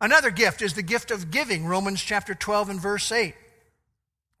Another 0.00 0.30
gift 0.30 0.62
is 0.62 0.74
the 0.74 0.82
gift 0.82 1.10
of 1.10 1.30
giving, 1.30 1.66
Romans 1.66 2.00
chapter 2.00 2.34
12 2.34 2.70
and 2.70 2.80
verse 2.80 3.10
8. 3.10 3.34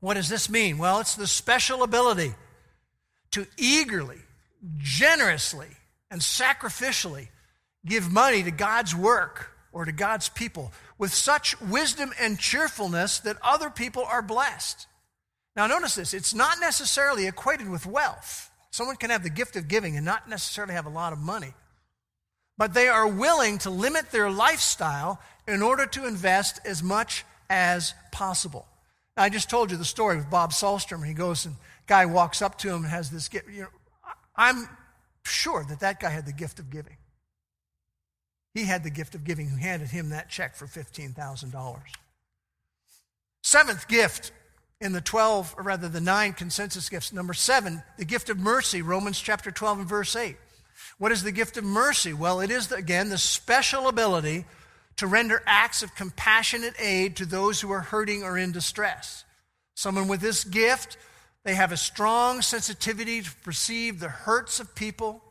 What 0.00 0.14
does 0.14 0.28
this 0.28 0.48
mean? 0.48 0.78
Well, 0.78 1.00
it's 1.00 1.16
the 1.16 1.26
special 1.26 1.82
ability 1.82 2.34
to 3.32 3.46
eagerly, 3.56 4.18
generously, 4.76 5.68
and 6.10 6.20
sacrificially 6.20 7.28
give 7.84 8.10
money 8.10 8.42
to 8.44 8.50
God's 8.50 8.94
work 8.94 9.57
or 9.72 9.84
to 9.84 9.92
God's 9.92 10.28
people 10.28 10.72
with 10.96 11.12
such 11.12 11.60
wisdom 11.60 12.12
and 12.20 12.38
cheerfulness 12.38 13.18
that 13.20 13.36
other 13.42 13.70
people 13.70 14.04
are 14.04 14.22
blessed. 14.22 14.86
Now, 15.56 15.66
notice 15.66 15.94
this 15.96 16.14
it's 16.14 16.34
not 16.34 16.60
necessarily 16.60 17.26
equated 17.26 17.68
with 17.68 17.86
wealth. 17.86 18.50
Someone 18.70 18.96
can 18.96 19.10
have 19.10 19.22
the 19.22 19.30
gift 19.30 19.56
of 19.56 19.68
giving 19.68 19.96
and 19.96 20.04
not 20.04 20.28
necessarily 20.28 20.74
have 20.74 20.86
a 20.86 20.90
lot 20.90 21.12
of 21.12 21.18
money, 21.18 21.54
but 22.56 22.74
they 22.74 22.88
are 22.88 23.08
willing 23.08 23.58
to 23.58 23.70
limit 23.70 24.10
their 24.10 24.30
lifestyle 24.30 25.20
in 25.46 25.62
order 25.62 25.86
to 25.86 26.06
invest 26.06 26.60
as 26.64 26.82
much 26.82 27.24
as 27.48 27.94
possible. 28.12 28.66
Now, 29.16 29.24
I 29.24 29.30
just 29.30 29.50
told 29.50 29.70
you 29.70 29.76
the 29.76 29.84
story 29.84 30.16
with 30.16 30.30
Bob 30.30 30.52
Salstrom. 30.52 31.02
He 31.02 31.14
goes 31.14 31.46
and 31.46 31.56
guy 31.86 32.06
walks 32.06 32.40
up 32.42 32.58
to 32.58 32.68
him 32.68 32.84
and 32.84 32.86
has 32.86 33.10
this 33.10 33.28
gift. 33.28 33.48
You 33.50 33.62
know, 33.62 33.68
I'm 34.36 34.68
sure 35.24 35.64
that 35.68 35.80
that 35.80 35.98
guy 35.98 36.10
had 36.10 36.26
the 36.26 36.32
gift 36.32 36.60
of 36.60 36.70
giving. 36.70 36.96
He 38.58 38.64
had 38.64 38.82
the 38.82 38.90
gift 38.90 39.14
of 39.14 39.22
giving 39.22 39.48
who 39.48 39.56
handed 39.56 39.90
him 39.90 40.10
that 40.10 40.28
check 40.28 40.56
for 40.56 40.66
$15,000. 40.66 41.78
Seventh 43.44 43.86
gift 43.86 44.32
in 44.80 44.90
the 44.90 45.00
12, 45.00 45.54
or 45.56 45.62
rather 45.62 45.88
the 45.88 46.00
nine 46.00 46.32
consensus 46.32 46.88
gifts. 46.88 47.12
Number 47.12 47.34
seven, 47.34 47.84
the 47.98 48.04
gift 48.04 48.30
of 48.30 48.36
mercy, 48.36 48.82
Romans 48.82 49.20
chapter 49.20 49.52
12 49.52 49.78
and 49.78 49.88
verse 49.88 50.16
8. 50.16 50.36
What 50.98 51.12
is 51.12 51.22
the 51.22 51.30
gift 51.30 51.56
of 51.56 51.62
mercy? 51.62 52.12
Well, 52.12 52.40
it 52.40 52.50
is, 52.50 52.72
again, 52.72 53.10
the 53.10 53.18
special 53.18 53.86
ability 53.86 54.44
to 54.96 55.06
render 55.06 55.40
acts 55.46 55.84
of 55.84 55.94
compassionate 55.94 56.74
aid 56.80 57.14
to 57.18 57.26
those 57.26 57.60
who 57.60 57.70
are 57.70 57.78
hurting 57.78 58.24
or 58.24 58.36
in 58.36 58.50
distress. 58.50 59.24
Someone 59.76 60.08
with 60.08 60.20
this 60.20 60.42
gift 60.42 60.96
they 61.44 61.54
have 61.54 61.70
a 61.70 61.76
strong 61.76 62.42
sensitivity 62.42 63.22
to 63.22 63.30
perceive 63.36 64.00
the 64.00 64.08
hurts 64.08 64.58
of 64.58 64.74
people, 64.74 65.22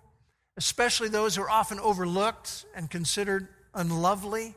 especially 0.57 1.07
those 1.07 1.35
who 1.35 1.43
are 1.43 1.49
often 1.49 1.79
overlooked 1.79 2.65
and 2.75 2.89
considered 2.89 3.47
unlovely 3.73 4.55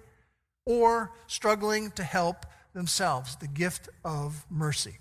or 0.65 1.13
struggling 1.27 1.91
to 1.93 2.03
help 2.03 2.47
themselves. 2.73 3.37
The 3.37 3.49
gift 3.49 3.89
of 4.05 4.45
mercy. 4.51 4.99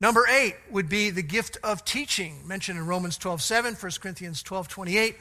Number 0.00 0.26
eight 0.30 0.56
would 0.70 0.88
be 0.88 1.10
the 1.10 1.22
gift 1.22 1.58
of 1.62 1.84
teaching, 1.84 2.46
mentioned 2.48 2.78
in 2.78 2.86
Romans 2.86 3.18
12 3.18 3.42
7, 3.42 3.74
1 3.74 3.92
Corinthians 4.00 4.42
12 4.42 4.68
28, 4.68 5.16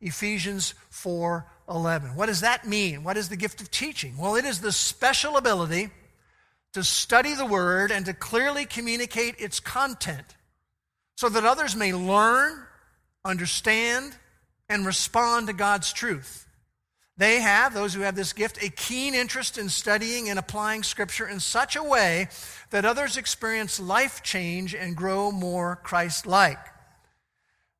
Ephesians 0.00 0.74
4 0.90 1.46
11. 1.68 2.16
What 2.16 2.26
does 2.26 2.40
that 2.40 2.66
mean? 2.66 3.04
What 3.04 3.16
is 3.16 3.28
the 3.28 3.36
gift 3.36 3.60
of 3.60 3.70
teaching? 3.70 4.16
Well, 4.18 4.34
it 4.34 4.44
is 4.44 4.60
the 4.60 4.72
special 4.72 5.36
ability 5.36 5.90
to 6.72 6.82
study 6.82 7.34
the 7.34 7.46
Word 7.46 7.92
and 7.92 8.04
to 8.06 8.12
clearly 8.12 8.64
communicate 8.64 9.36
its 9.38 9.60
content 9.60 10.34
so 11.16 11.28
that 11.28 11.44
others 11.44 11.76
may 11.76 11.94
learn, 11.94 12.58
understand, 13.24 14.16
and 14.68 14.86
respond 14.86 15.46
to 15.46 15.52
God's 15.52 15.92
truth. 15.92 16.46
They 17.16 17.40
have, 17.40 17.74
those 17.74 17.94
who 17.94 18.00
have 18.00 18.16
this 18.16 18.32
gift, 18.32 18.62
a 18.62 18.68
keen 18.68 19.14
interest 19.14 19.56
in 19.56 19.68
studying 19.68 20.28
and 20.28 20.38
applying 20.38 20.82
Scripture 20.82 21.28
in 21.28 21.38
such 21.38 21.76
a 21.76 21.82
way 21.82 22.28
that 22.70 22.84
others 22.84 23.16
experience 23.16 23.78
life 23.78 24.22
change 24.22 24.74
and 24.74 24.96
grow 24.96 25.30
more 25.30 25.76
Christ 25.76 26.26
like. 26.26 26.58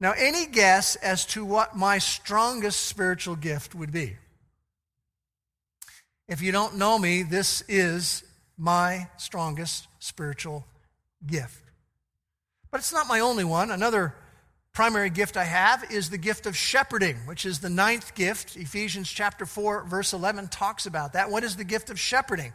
Now, 0.01 0.13
any 0.17 0.47
guess 0.47 0.97
as 0.97 1.27
to 1.27 1.45
what 1.45 1.77
my 1.77 1.99
strongest 1.99 2.85
spiritual 2.85 3.35
gift 3.37 3.75
would 3.75 3.91
be? 3.91 4.17
If 6.29 6.41
you 6.41 6.53
don't 6.53 6.77
know 6.77 6.99
me, 6.99 7.23
this 7.23 7.63
is 7.69 8.23
my 8.57 9.09
strongest 9.17 9.89
spiritual 9.99 10.65
gift. 11.27 11.63
But 12.71 12.81
it's 12.81 12.93
not 12.93 13.09
my 13.09 13.21
only 13.21 13.45
one. 13.45 13.71
Another 13.71 14.15
primary 14.75 15.09
gift 15.09 15.37
I 15.37 15.45
have 15.45 15.91
is 15.91 16.11
the 16.11 16.19
gift 16.19 16.47
of 16.47 16.57
shepherding, 16.57 17.17
which 17.27 17.47
is 17.47 17.61
the 17.61 17.71
ninth 17.71 18.15
gift. 18.17 18.57
Ephesians 18.57 19.09
chapter 19.09 19.47
4, 19.47 19.85
verse 19.85 20.13
11 20.13 20.49
talks 20.49 20.85
about 20.85 21.13
that. 21.13 21.31
What 21.31 21.45
is 21.45 21.57
the 21.57 21.65
gift 21.65 21.91
of 21.91 21.99
shepherding? 21.99 22.53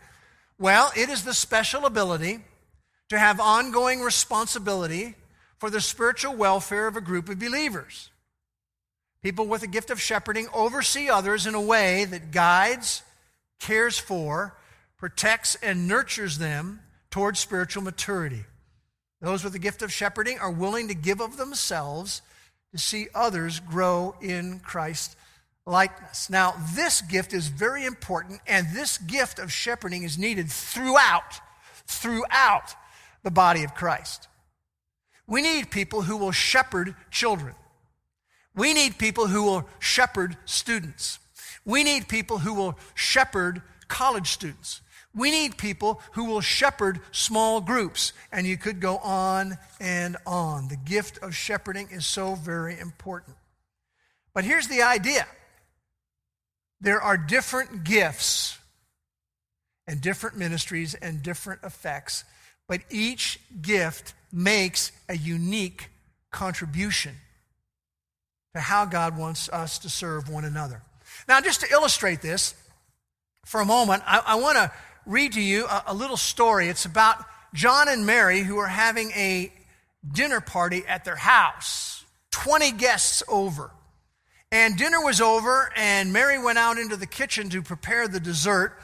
Well, 0.60 0.92
it 0.98 1.08
is 1.08 1.24
the 1.24 1.34
special 1.34 1.86
ability 1.86 2.42
to 3.08 3.18
have 3.18 3.40
ongoing 3.40 4.02
responsibility 4.02 5.16
for 5.58 5.70
the 5.70 5.80
spiritual 5.80 6.36
welfare 6.36 6.88
of 6.88 6.98
a 6.98 7.02
group 7.02 7.30
of 7.30 7.40
believers. 7.40 8.10
People 9.24 9.48
with 9.48 9.62
the 9.62 9.68
gift 9.68 9.90
of 9.90 10.02
shepherding 10.02 10.48
oversee 10.54 11.10
others 11.10 11.48
in 11.48 11.56
a 11.56 11.62
way 11.62 12.06
that 12.06 12.32
guides, 12.32 13.02
cares 13.60 13.98
for, 13.98 14.58
protects, 14.98 15.56
and 15.56 15.88
nurtures 15.88 16.38
them 16.38 16.82
towards 17.12 17.40
spiritual 17.40 17.84
maturity. 17.84 18.44
Those 19.22 19.44
with 19.44 19.54
the 19.54 19.60
gift 19.60 19.82
of 19.82 19.92
shepherding 19.92 20.40
are 20.40 20.52
willing 20.52 20.88
to 20.88 20.94
give 20.94 21.20
of 21.20 21.38
themselves 21.38 22.22
to 22.72 22.78
see 22.78 23.08
others 23.14 23.60
grow 23.60 24.16
in 24.22 24.60
Christ 24.60 25.16
likeness. 25.66 26.30
Now, 26.30 26.56
this 26.74 27.02
gift 27.02 27.34
is 27.34 27.48
very 27.48 27.86
important, 27.86 28.42
and 28.48 28.68
this 28.74 28.98
gift 28.98 29.40
of 29.40 29.52
shepherding 29.52 30.04
is 30.04 30.18
needed 30.18 30.50
throughout, 30.50 31.40
throughout 31.86 32.76
the 33.24 33.32
body 33.32 33.64
of 33.64 33.76
Christ. 33.76 34.28
We 35.28 35.42
need 35.42 35.70
people 35.70 36.04
who 36.04 36.18
will 36.18 36.32
shepherd 36.32 36.96
children. 37.12 37.56
We 38.56 38.74
need 38.74 38.98
people 38.98 39.28
who 39.28 39.44
will 39.44 39.68
shepherd 39.80 40.38
students. 40.46 41.20
We 41.66 41.84
need 41.84 42.08
people 42.08 42.40
who 42.40 42.54
will 42.54 42.80
shepherd 42.96 43.62
college 43.88 44.28
students. 44.32 44.82
We 45.16 45.32
need 45.32 45.58
people 45.58 46.02
who 46.14 46.26
will 46.26 46.42
shepherd 46.42 47.00
small 47.12 47.62
groups. 47.62 48.14
And 48.32 48.46
you 48.46 48.58
could 48.58 48.80
go 48.80 48.98
on 48.98 49.58
and 49.80 50.18
on. 50.26 50.68
The 50.68 50.78
gift 50.78 51.18
of 51.20 51.36
shepherding 51.36 51.90
is 51.92 52.06
so 52.06 52.36
very 52.36 52.80
important. 52.80 53.36
But 54.34 54.44
here's 54.44 54.68
the 54.68 54.84
idea 54.84 55.26
there 56.82 57.02
are 57.02 57.18
different 57.18 57.84
gifts 57.84 58.58
and 59.88 60.00
different 60.00 60.38
ministries 60.38 60.94
and 60.94 61.22
different 61.22 61.64
effects, 61.64 62.24
but 62.68 62.82
each 62.90 63.40
gift 63.62 64.14
makes 64.32 64.92
a 65.10 65.18
unique 65.18 65.90
contribution 66.32 67.16
to 68.54 68.62
how 68.62 68.86
God 68.86 69.18
wants 69.18 69.50
us 69.50 69.80
to 69.80 69.90
serve 69.90 70.30
one 70.30 70.46
another. 70.46 70.82
Now, 71.28 71.42
just 71.42 71.62
to 71.62 71.72
illustrate 71.72 72.22
this 72.22 72.54
for 73.46 73.62
a 73.62 73.66
moment, 73.66 74.04
I, 74.06 74.22
I 74.26 74.36
want 74.36 74.58
to 74.58 74.72
read 75.06 75.34
to 75.34 75.42
you 75.42 75.66
a, 75.66 75.84
a 75.88 75.94
little 75.94 76.18
story. 76.18 76.68
It's 76.70 76.86
about 76.86 77.24
John 77.54 77.88
and 77.88 78.06
Mary 78.06 78.42
who 78.42 78.58
are 78.58 78.68
having 78.68 79.12
a 79.12 79.52
dinner 80.10 80.42
party 80.42 80.84
at 80.88 81.06
their 81.06 81.16
house, 81.16 82.04
20 82.32 82.72
guests 82.74 83.24
over. 83.28 83.72
And 84.52 84.78
dinner 84.78 85.04
was 85.04 85.22
over, 85.22 85.72
and 85.76 86.12
Mary 86.12 86.40
went 86.40 86.58
out 86.58 86.78
into 86.78 86.96
the 86.96 87.06
kitchen 87.06 87.50
to 87.50 87.62
prepare 87.62 88.08
the 88.08 88.20
dessert. 88.20 88.80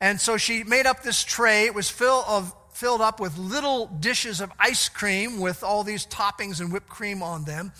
And 0.00 0.18
so 0.18 0.38
she 0.38 0.64
made 0.64 0.86
up 0.86 1.02
this 1.02 1.22
tray. 1.22 1.66
It 1.66 1.74
was 1.74 1.90
full 1.90 2.24
of, 2.26 2.54
filled 2.72 3.02
up 3.02 3.20
with 3.20 3.36
little 3.36 3.86
dishes 3.86 4.40
of 4.40 4.50
ice 4.58 4.88
cream 4.88 5.38
with 5.38 5.62
all 5.62 5.84
these 5.84 6.06
toppings 6.06 6.60
and 6.60 6.72
whipped 6.72 6.88
cream 6.88 7.22
on 7.22 7.44
them. 7.44 7.72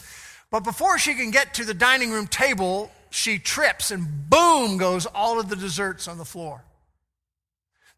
But 0.50 0.64
before 0.64 0.98
she 0.98 1.14
can 1.14 1.30
get 1.30 1.54
to 1.54 1.64
the 1.64 1.72
dining 1.72 2.10
room 2.10 2.26
table, 2.26 2.90
she 3.08 3.38
trips 3.38 3.90
and 3.90 4.28
boom 4.28 4.76
goes 4.76 5.06
all 5.06 5.40
of 5.40 5.48
the 5.48 5.56
desserts 5.56 6.08
on 6.08 6.18
the 6.18 6.24
floor. 6.24 6.62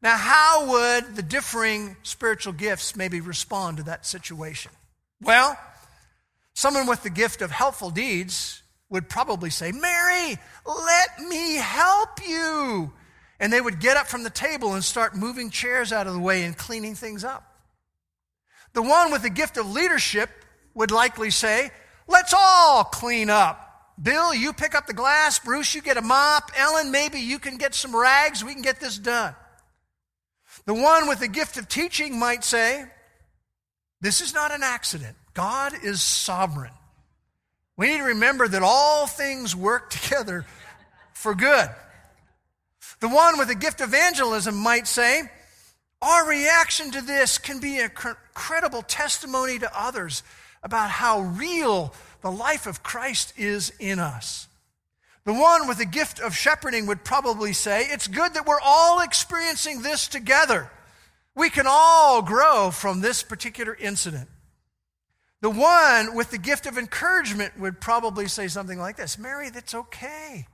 Now, 0.03 0.17
how 0.17 0.71
would 0.71 1.15
the 1.15 1.23
differing 1.23 1.97
spiritual 2.03 2.53
gifts 2.53 2.97
maybe 2.97 3.21
respond 3.21 3.77
to 3.77 3.85
that 3.85 4.05
situation? 4.05 4.73
Well, 5.21 5.57
someone 6.55 6.89
with 6.89 7.05
the 7.05 7.11
gift 7.11 7.41
of 7.41 7.53
helpful 7.53 7.91
deeds 7.91 8.63
would 8.91 9.09
probably 9.09 9.51
say, 9.51 9.71
Mary, 9.71 10.37
let 10.67 11.21
me 11.29 11.55
help 11.55 12.19
you. 12.29 12.93
And 13.39 13.53
they 13.53 13.61
would 13.61 13.81
get 13.81 13.97
up 13.97 14.09
from 14.09 14.25
the 14.25 14.31
table 14.31 14.75
and 14.75 14.83
start 14.83 15.17
moving 15.17 15.51
chairs 15.51 15.93
out 15.93 16.09
of 16.09 16.15
the 16.15 16.21
way 16.21 16.43
and 16.43 16.57
cleaning 16.57 16.97
things 16.97 17.23
up. 17.25 17.45
The 18.73 18.83
one 18.83 19.13
with 19.13 19.23
the 19.23 19.31
gift 19.31 19.57
of 19.57 19.71
leadership 19.71 20.31
would 20.75 20.91
likely 20.91 21.31
say, 21.31 21.71
Let's 22.09 22.35
all 22.37 22.85
clean 22.85 23.31
up. 23.31 23.95
Bill, 24.03 24.35
you 24.35 24.53
pick 24.53 24.75
up 24.75 24.87
the 24.87 24.93
glass. 24.93 25.39
Bruce, 25.39 25.75
you 25.75 25.81
get 25.81 25.97
a 25.97 26.03
mop. 26.03 26.51
Ellen, 26.57 26.91
maybe 26.91 27.21
you 27.21 27.39
can 27.39 27.57
get 27.57 27.75
some 27.75 27.95
rags. 27.95 28.45
We 28.45 28.53
can 28.53 28.63
get 28.63 28.81
this 28.81 28.99
done. 28.99 29.35
The 30.65 30.75
one 30.75 31.09
with 31.09 31.21
the 31.21 31.29
gift 31.29 31.57
of 31.57 31.69
teaching 31.69 32.19
might 32.19 32.45
say, 32.45 32.85
This 34.01 34.21
is 34.21 34.33
not 34.33 34.53
an 34.53 34.63
accident. 34.63 35.17
God 35.35 35.73
is 35.83 36.03
sovereign. 36.03 36.73
We 37.77 37.89
need 37.89 37.99
to 37.99 38.05
remember 38.05 38.47
that 38.47 38.63
all 38.63 39.07
things 39.07 39.57
work 39.57 39.91
together 39.91 40.47
for 41.13 41.35
good. 41.35 41.69
The 43.01 43.09
one 43.09 43.39
with 43.39 43.49
the 43.49 43.55
gift 43.55 43.81
of 43.81 43.89
evangelism 43.89 44.57
might 44.57 44.87
say, 44.87 45.23
Our 46.01 46.29
reaction 46.29 46.91
to 46.93 47.01
this 47.01 47.39
can 47.39 47.59
be 47.59 47.81
a 47.81 47.89
credible 47.89 48.83
testimony 48.83 49.59
to 49.59 49.71
others 49.79 50.23
about 50.63 50.91
how 50.91 51.21
real 51.21 51.93
the 52.21 52.31
life 52.31 52.69
of 52.69 52.85
Christ 52.85 53.33
is 53.37 53.73
in 53.81 53.99
us. 53.99 54.47
The 55.25 55.33
one 55.33 55.69
with 55.69 55.79
the 55.79 55.87
gift 55.87 56.21
of 56.21 56.35
shepherding 56.35 56.87
would 56.87 57.05
probably 57.05 57.53
say, 57.53 57.87
It's 57.87 58.09
good 58.09 58.35
that 58.35 58.47
we're 58.47 58.61
all 58.61 59.01
experiencing 59.01 59.83
this 59.83 60.09
together. 60.09 60.71
We 61.35 61.49
can 61.49 61.67
all 61.69 62.23
grow 62.23 62.71
from 62.71 63.01
this 63.01 63.23
particular 63.23 63.75
incident. 63.75 64.29
The 65.41 65.51
one 65.51 66.15
with 66.15 66.31
the 66.31 66.39
gift 66.39 66.67
of 66.67 66.79
encouragement 66.79 67.59
would 67.59 67.81
probably 67.81 68.29
say 68.29 68.49
something 68.49 68.79
like 68.79 68.97
this 68.97 69.19
Mary, 69.19 69.51
that's 69.51 69.75
okay. 69.75 70.47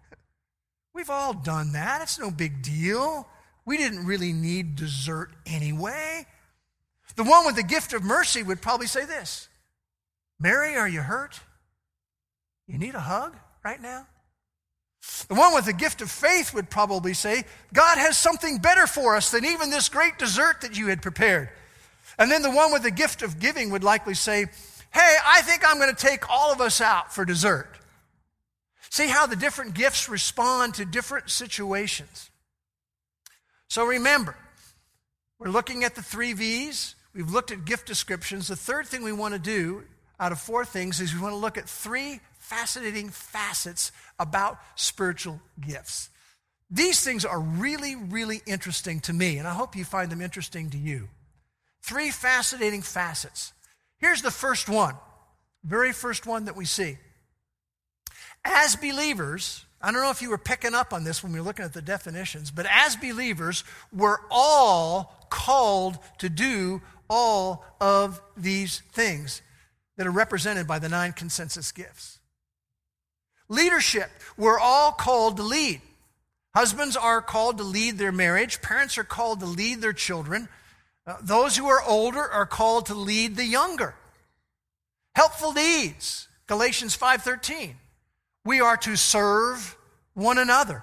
We've 0.94 1.11
all 1.11 1.33
done 1.33 1.72
that. 1.72 2.02
It's 2.02 2.18
no 2.18 2.31
big 2.31 2.62
deal. 2.62 3.28
We 3.64 3.76
didn't 3.76 4.07
really 4.07 4.33
need 4.33 4.76
dessert 4.76 5.31
anyway. 5.46 6.26
The 7.16 7.24
one 7.24 7.46
with 7.46 7.57
the 7.57 7.62
gift 7.62 7.92
of 7.92 8.02
mercy 8.02 8.42
would 8.42 8.62
probably 8.62 8.87
say 8.87 9.04
this 9.04 9.48
Mary, 10.38 10.76
are 10.76 10.88
you 10.88 11.02
hurt? 11.02 11.40
You 12.66 12.78
need 12.78 12.94
a 12.94 13.00
hug 13.00 13.37
right 13.64 13.81
now? 13.81 14.07
The 15.28 15.34
one 15.34 15.54
with 15.54 15.66
the 15.66 15.72
gift 15.72 16.00
of 16.00 16.11
faith 16.11 16.54
would 16.54 16.70
probably 16.70 17.14
say, 17.14 17.44
God 17.72 17.98
has 17.98 18.16
something 18.16 18.58
better 18.58 18.87
for 18.87 19.16
us 19.16 19.30
than 19.30 19.44
even 19.44 19.70
this 19.70 19.88
great 19.88 20.18
dessert 20.18 20.62
that 20.62 20.76
you 20.76 20.88
had 20.88 21.02
prepared. 21.02 21.50
And 22.18 22.30
then 22.30 22.42
the 22.42 22.50
one 22.50 22.72
with 22.72 22.82
the 22.82 22.90
gift 22.90 23.22
of 23.22 23.38
giving 23.38 23.70
would 23.70 23.84
likely 23.84 24.14
say, 24.14 24.46
Hey, 24.90 25.16
I 25.24 25.42
think 25.42 25.62
I'm 25.66 25.78
going 25.78 25.94
to 25.94 26.06
take 26.06 26.30
all 26.30 26.50
of 26.50 26.61
us 26.61 26.80
out 26.80 27.14
for 27.14 27.24
dessert. 27.24 27.68
See 28.90 29.06
how 29.06 29.26
the 29.26 29.37
different 29.37 29.74
gifts 29.74 30.08
respond 30.08 30.74
to 30.74 30.87
different 30.87 31.28
situations. 31.28 32.30
So 33.68 33.84
remember, 33.84 34.34
we're 35.38 35.50
looking 35.50 35.84
at 35.84 35.94
the 35.94 36.02
three 36.02 36.32
V's. 36.32 36.94
We've 37.14 37.30
looked 37.30 37.50
at 37.50 37.66
gift 37.66 37.87
descriptions. 37.87 38.48
The 38.48 38.56
third 38.56 38.87
thing 38.87 39.02
we 39.02 39.12
want 39.12 39.34
to 39.34 39.38
do 39.38 39.84
out 40.20 40.33
of 40.33 40.40
four 40.40 40.64
things 40.64 41.00
is 41.00 41.14
we 41.14 41.20
want 41.20 41.33
to 41.33 41.38
look 41.38 41.59
at 41.59 41.68
three 41.68 42.20
fascinating 42.38 43.11
facets 43.11 43.92
about 44.18 44.59
spiritual 44.74 45.40
gifts. 45.61 46.11
These 46.70 47.02
things 47.02 47.24
are 47.24 47.40
really, 47.40 47.94
really 47.96 48.42
interesting 48.46 49.00
to 49.00 49.12
me, 49.12 49.38
and 49.38 49.46
I 49.46 49.54
hope 49.54 49.76
you 49.76 49.85
find 49.85 50.11
them 50.11 50.20
interesting 50.20 50.70
to 50.70 50.78
you. 50.78 51.09
Three 51.83 52.11
fascinating 52.11 52.83
facets. 52.83 53.52
Here's 53.98 54.22
the 54.22 54.31
first 54.31 54.68
one, 54.68 54.94
very 55.64 55.92
first 55.92 56.26
one 56.26 56.44
that 56.46 56.57
we 56.57 56.64
see. 56.64 56.98
As 58.44 58.76
believers, 58.76 59.64
I 59.81 59.92
don't 59.92 60.02
know 60.02 60.11
if 60.11 60.22
you 60.22 60.31
were 60.31 60.38
picking 60.38 60.74
up 60.74 60.92
on 60.92 61.04
this 61.04 61.22
when 61.22 61.33
we 61.33 61.38
were 61.38 61.46
looking 61.46 61.64
at 61.64 61.72
the 61.72 61.83
definitions, 61.83 62.50
but 62.50 62.66
as 62.70 62.96
believers, 62.96 63.64
we're 63.92 64.18
all 64.31 65.26
called 65.31 65.98
to 66.18 66.28
do 66.28 66.83
all 67.09 67.64
of 67.81 68.20
these 68.37 68.83
things 68.92 69.42
that 69.98 70.06
are 70.06 70.12
represented 70.12 70.66
by 70.66 70.78
the 70.78 70.88
nine 70.88 71.12
consensus 71.12 71.70
gifts. 71.72 72.18
Leadership. 73.48 74.11
We're 74.38 74.58
all 74.58 74.92
called 74.92 75.37
to 75.37 75.42
lead. 75.42 75.82
Husbands 76.54 76.96
are 76.96 77.20
called 77.20 77.58
to 77.58 77.64
lead 77.64 77.98
their 77.98 78.12
marriage. 78.12 78.62
Parents 78.62 78.96
are 78.96 79.04
called 79.04 79.40
to 79.40 79.46
lead 79.46 79.82
their 79.82 79.92
children. 79.92 80.48
Uh, 81.06 81.16
those 81.20 81.56
who 81.56 81.68
are 81.68 81.82
older 81.82 82.22
are 82.22 82.46
called 82.46 82.87
to 82.87 82.94
lead 82.94 83.37
the 83.37 83.44
younger. 83.44 83.94
Helpful 85.14 85.52
deeds. 85.52 86.28
Galatians 86.46 86.96
5:13. 86.96 87.76
We 88.44 88.61
are 88.61 88.76
to 88.78 88.96
serve 88.96 89.76
one 90.14 90.38
another. 90.38 90.82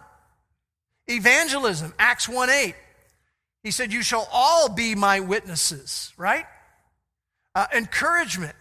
Evangelism, 1.08 1.94
Acts 1.98 2.28
1:8. 2.28 2.76
He 3.64 3.72
said, 3.72 3.92
You 3.92 4.04
shall 4.04 4.28
all 4.32 4.70
be 4.70 4.94
my 4.94 5.22
witnesses, 5.22 6.14
right? 6.18 6.46
Uh, 7.56 7.66
encouragement, 7.74 8.56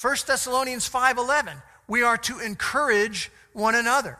1 0.00 0.16
Thessalonians 0.26 0.88
5:11, 0.88 1.62
We 1.86 2.02
are 2.02 2.18
to 2.18 2.38
encourage 2.40 3.30
one 3.52 3.74
another. 3.74 4.18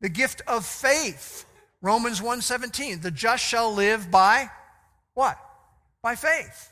The 0.00 0.08
gift 0.08 0.42
of 0.46 0.64
faith, 0.64 1.44
Romans 1.82 2.22
1 2.22 2.40
17. 2.40 3.00
The 3.00 3.10
just 3.10 3.44
shall 3.44 3.72
live 3.72 4.10
by 4.10 4.50
what? 5.14 5.38
By 6.02 6.14
faith. 6.14 6.70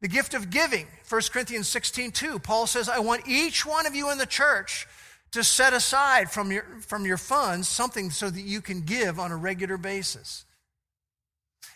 The 0.00 0.08
gift 0.08 0.34
of 0.34 0.50
giving, 0.50 0.86
1 1.08 1.32
Corinthians 1.32 1.68
16:2, 1.68 2.42
Paul 2.42 2.66
says, 2.66 2.88
I 2.88 2.98
want 2.98 3.28
each 3.28 3.64
one 3.64 3.86
of 3.86 3.94
you 3.94 4.10
in 4.10 4.18
the 4.18 4.26
church 4.26 4.86
to 5.32 5.44
set 5.44 5.72
aside 5.72 6.30
from 6.30 6.52
your, 6.52 6.64
from 6.86 7.04
your 7.04 7.16
funds 7.16 7.68
something 7.68 8.10
so 8.10 8.30
that 8.30 8.40
you 8.40 8.60
can 8.60 8.82
give 8.82 9.18
on 9.18 9.32
a 9.32 9.36
regular 9.36 9.76
basis. 9.76 10.44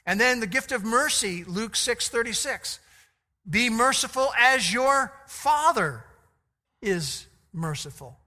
And 0.07 0.21
then 0.21 0.41
the 0.41 0.47
gift 0.47 0.73
of 0.73 0.85
mercy, 0.85 1.45
Luke 1.45 1.77
6 1.77 2.09
36. 2.09 2.81
Be 3.49 3.71
merciful 3.71 4.31
as 4.39 4.73
your 4.73 5.13
Father 5.27 6.05
is 6.83 7.27
merciful. 7.53 8.19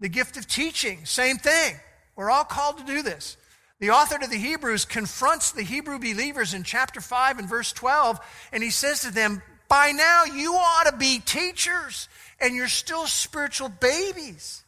The 0.00 0.08
gift 0.08 0.36
of 0.36 0.46
teaching, 0.46 1.04
same 1.04 1.36
thing. 1.36 1.76
We're 2.16 2.30
all 2.30 2.44
called 2.44 2.78
to 2.78 2.84
do 2.84 3.02
this. 3.02 3.36
The 3.80 3.90
author 3.90 4.18
to 4.18 4.26
the 4.26 4.36
Hebrews 4.36 4.84
confronts 4.84 5.52
the 5.52 5.62
Hebrew 5.62 5.98
believers 5.98 6.54
in 6.54 6.62
chapter 6.62 7.00
5 7.00 7.38
and 7.38 7.48
verse 7.48 7.72
12, 7.72 8.20
and 8.52 8.62
he 8.62 8.70
says 8.70 9.00
to 9.00 9.12
them, 9.12 9.42
By 9.68 9.92
now 9.92 10.24
you 10.24 10.54
ought 10.54 10.86
to 10.86 10.96
be 10.96 11.18
teachers 11.18 12.08
and 12.40 12.54
you're 12.54 12.68
still 12.68 13.06
spiritual 13.06 13.68
babies. 13.68 14.64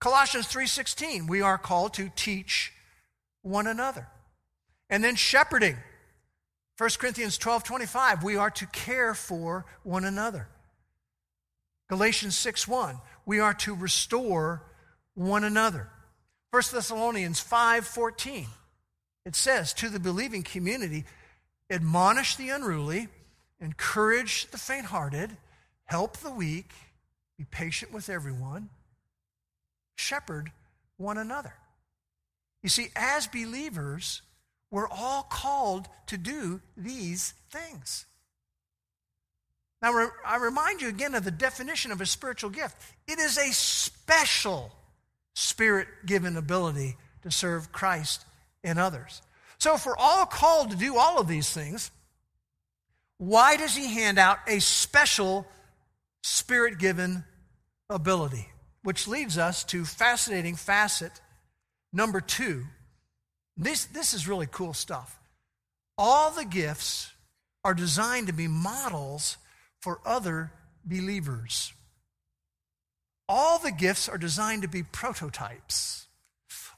Colossians 0.00 0.46
3:16, 0.46 1.26
we 1.26 1.40
are 1.40 1.58
called 1.58 1.94
to 1.94 2.10
teach 2.10 2.72
one 3.42 3.66
another. 3.66 4.08
And 4.90 5.02
then 5.02 5.16
shepherding. 5.16 5.78
1 6.78 6.90
Corinthians 6.98 7.38
12:25, 7.38 8.22
we 8.22 8.36
are 8.36 8.50
to 8.50 8.66
care 8.66 9.14
for 9.14 9.64
one 9.82 10.04
another. 10.04 10.48
Galatians 11.88 12.36
6 12.36 12.68
1, 12.68 13.00
we 13.24 13.40
are 13.40 13.54
to 13.54 13.74
restore 13.74 14.62
one 15.14 15.44
another. 15.44 15.88
1 16.50 16.62
Thessalonians 16.72 17.40
5:14, 17.40 18.48
it 19.24 19.34
says, 19.34 19.72
to 19.74 19.88
the 19.88 20.00
believing 20.00 20.42
community, 20.42 21.04
admonish 21.70 22.36
the 22.36 22.50
unruly, 22.50 23.08
encourage 23.60 24.50
the 24.50 24.58
faint-hearted, 24.58 25.36
help 25.84 26.18
the 26.18 26.30
weak, 26.30 26.72
be 27.38 27.44
patient 27.44 27.92
with 27.92 28.08
everyone, 28.08 28.68
shepherd 29.94 30.52
one 30.98 31.18
another. 31.18 31.54
You 32.62 32.68
see, 32.68 32.90
as 32.96 33.26
believers, 33.26 34.22
we're 34.76 34.90
all 34.90 35.22
called 35.22 35.88
to 36.06 36.18
do 36.18 36.60
these 36.76 37.32
things. 37.50 38.04
Now, 39.80 40.10
I 40.22 40.36
remind 40.36 40.82
you 40.82 40.88
again 40.88 41.14
of 41.14 41.24
the 41.24 41.30
definition 41.30 41.92
of 41.92 42.02
a 42.02 42.06
spiritual 42.06 42.50
gift 42.50 42.76
it 43.08 43.18
is 43.18 43.38
a 43.38 43.54
special 43.54 44.70
spirit 45.34 45.88
given 46.04 46.36
ability 46.36 46.98
to 47.22 47.30
serve 47.30 47.72
Christ 47.72 48.26
and 48.62 48.78
others. 48.78 49.22
So, 49.56 49.74
if 49.74 49.86
we're 49.86 49.96
all 49.96 50.26
called 50.26 50.72
to 50.72 50.76
do 50.76 50.98
all 50.98 51.18
of 51.18 51.26
these 51.26 51.48
things, 51.48 51.90
why 53.16 53.56
does 53.56 53.74
he 53.74 53.94
hand 53.94 54.18
out 54.18 54.40
a 54.46 54.58
special 54.58 55.46
spirit 56.22 56.78
given 56.78 57.24
ability? 57.88 58.46
Which 58.82 59.08
leads 59.08 59.38
us 59.38 59.64
to 59.64 59.86
fascinating 59.86 60.54
facet 60.54 61.12
number 61.94 62.20
two. 62.20 62.66
This, 63.56 63.86
this 63.86 64.12
is 64.12 64.28
really 64.28 64.48
cool 64.50 64.74
stuff. 64.74 65.18
All 65.96 66.30
the 66.30 66.44
gifts 66.44 67.12
are 67.64 67.74
designed 67.74 68.26
to 68.26 68.32
be 68.32 68.48
models 68.48 69.38
for 69.80 70.00
other 70.04 70.52
believers. 70.84 71.72
All 73.28 73.58
the 73.58 73.72
gifts 73.72 74.08
are 74.08 74.18
designed 74.18 74.62
to 74.62 74.68
be 74.68 74.82
prototypes. 74.82 76.06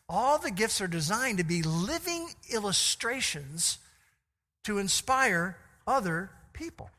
All 0.08 0.38
the 0.38 0.50
gifts 0.50 0.80
are 0.80 0.88
designed 0.88 1.38
to 1.38 1.44
be 1.44 1.62
living 1.62 2.28
illustrations 2.50 3.78
to 4.64 4.78
inspire 4.78 5.58
other 5.86 6.30
people. 6.52 6.90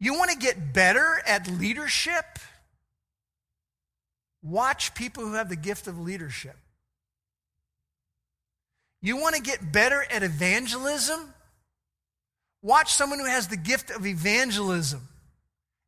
You 0.00 0.14
want 0.14 0.30
to 0.30 0.38
get 0.38 0.72
better 0.72 1.20
at 1.26 1.50
leadership? 1.50 2.38
Watch 4.42 4.94
people 4.94 5.24
who 5.24 5.34
have 5.34 5.48
the 5.48 5.56
gift 5.56 5.88
of 5.88 5.98
leadership. 5.98 6.56
You 9.00 9.16
want 9.16 9.36
to 9.36 9.42
get 9.42 9.72
better 9.72 10.04
at 10.10 10.22
evangelism? 10.22 11.32
Watch 12.62 12.92
someone 12.92 13.18
who 13.18 13.26
has 13.26 13.48
the 13.48 13.56
gift 13.56 13.90
of 13.90 14.06
evangelism 14.06 15.02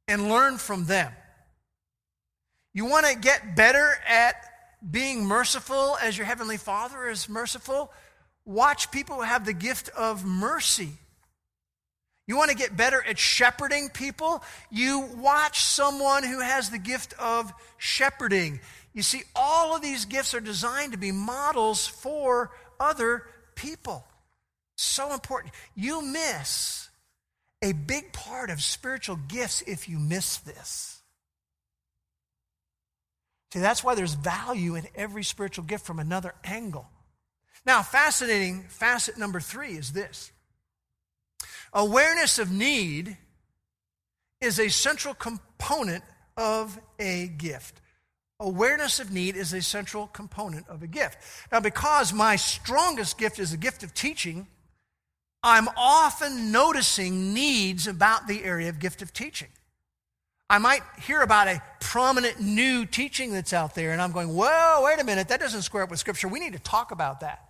and 0.06 0.28
learn 0.28 0.58
from 0.58 0.86
them. 0.86 1.12
You 2.72 2.86
want 2.86 3.06
to 3.06 3.18
get 3.18 3.56
better 3.56 3.94
at 4.08 4.36
being 4.88 5.24
merciful 5.24 5.96
as 6.00 6.16
your 6.16 6.26
Heavenly 6.26 6.56
Father 6.56 7.08
is 7.08 7.28
merciful? 7.28 7.92
Watch 8.44 8.90
people 8.90 9.16
who 9.16 9.22
have 9.22 9.44
the 9.44 9.52
gift 9.52 9.88
of 9.90 10.24
mercy 10.24 10.90
you 12.30 12.36
want 12.36 12.52
to 12.52 12.56
get 12.56 12.76
better 12.76 13.02
at 13.04 13.18
shepherding 13.18 13.88
people? 13.88 14.40
You 14.70 15.00
watch 15.16 15.64
someone 15.64 16.22
who 16.22 16.38
has 16.38 16.70
the 16.70 16.78
gift 16.78 17.12
of 17.18 17.52
shepherding. 17.76 18.60
You 18.94 19.02
see, 19.02 19.22
all 19.34 19.74
of 19.74 19.82
these 19.82 20.04
gifts 20.04 20.32
are 20.32 20.40
designed 20.40 20.92
to 20.92 20.98
be 20.98 21.10
models 21.10 21.88
for 21.88 22.52
other 22.80 23.24
people. 23.54 24.04
So 24.76 25.12
important. 25.12 25.52
You 25.74 26.02
miss 26.02 26.88
a 27.62 27.72
big 27.72 28.12
part 28.12 28.50
of 28.50 28.62
spiritual 28.62 29.16
gifts 29.28 29.62
if 29.66 29.88
you 29.88 29.98
miss 29.98 30.38
this. 30.38 31.02
See, 33.52 33.60
that's 33.60 33.84
why 33.84 33.94
there's 33.94 34.14
value 34.14 34.76
in 34.76 34.86
every 34.94 35.24
spiritual 35.24 35.64
gift 35.64 35.84
from 35.84 35.98
another 35.98 36.34
angle. 36.44 36.88
Now, 37.66 37.82
fascinating 37.82 38.64
facet 38.68 39.18
number 39.18 39.40
three 39.40 39.72
is 39.72 39.92
this 39.92 40.32
Awareness 41.72 42.38
of 42.38 42.50
need 42.50 43.16
is 44.40 44.58
a 44.58 44.70
central 44.70 45.14
component 45.14 46.02
of 46.36 46.78
a 46.98 47.28
gift. 47.28 47.80
Awareness 48.40 49.00
of 49.00 49.12
need 49.12 49.36
is 49.36 49.52
a 49.52 49.60
central 49.60 50.06
component 50.06 50.66
of 50.66 50.82
a 50.82 50.86
gift. 50.86 51.18
Now, 51.52 51.60
because 51.60 52.12
my 52.12 52.36
strongest 52.36 53.18
gift 53.18 53.38
is 53.38 53.52
a 53.52 53.58
gift 53.58 53.82
of 53.82 53.92
teaching, 53.92 54.46
I'm 55.42 55.68
often 55.76 56.50
noticing 56.50 57.34
needs 57.34 57.86
about 57.86 58.26
the 58.26 58.42
area 58.42 58.70
of 58.70 58.78
gift 58.78 59.02
of 59.02 59.12
teaching. 59.12 59.48
I 60.48 60.58
might 60.58 60.82
hear 61.02 61.20
about 61.20 61.48
a 61.48 61.62
prominent 61.80 62.40
new 62.40 62.86
teaching 62.86 63.32
that's 63.32 63.52
out 63.52 63.74
there, 63.74 63.92
and 63.92 64.00
I'm 64.00 64.10
going, 64.10 64.34
whoa, 64.34 64.80
wait 64.84 64.98
a 64.98 65.04
minute, 65.04 65.28
that 65.28 65.38
doesn't 65.38 65.62
square 65.62 65.82
up 65.82 65.90
with 65.90 66.00
Scripture. 66.00 66.26
We 66.26 66.40
need 66.40 66.54
to 66.54 66.58
talk 66.58 66.92
about 66.92 67.20
that. 67.20 67.44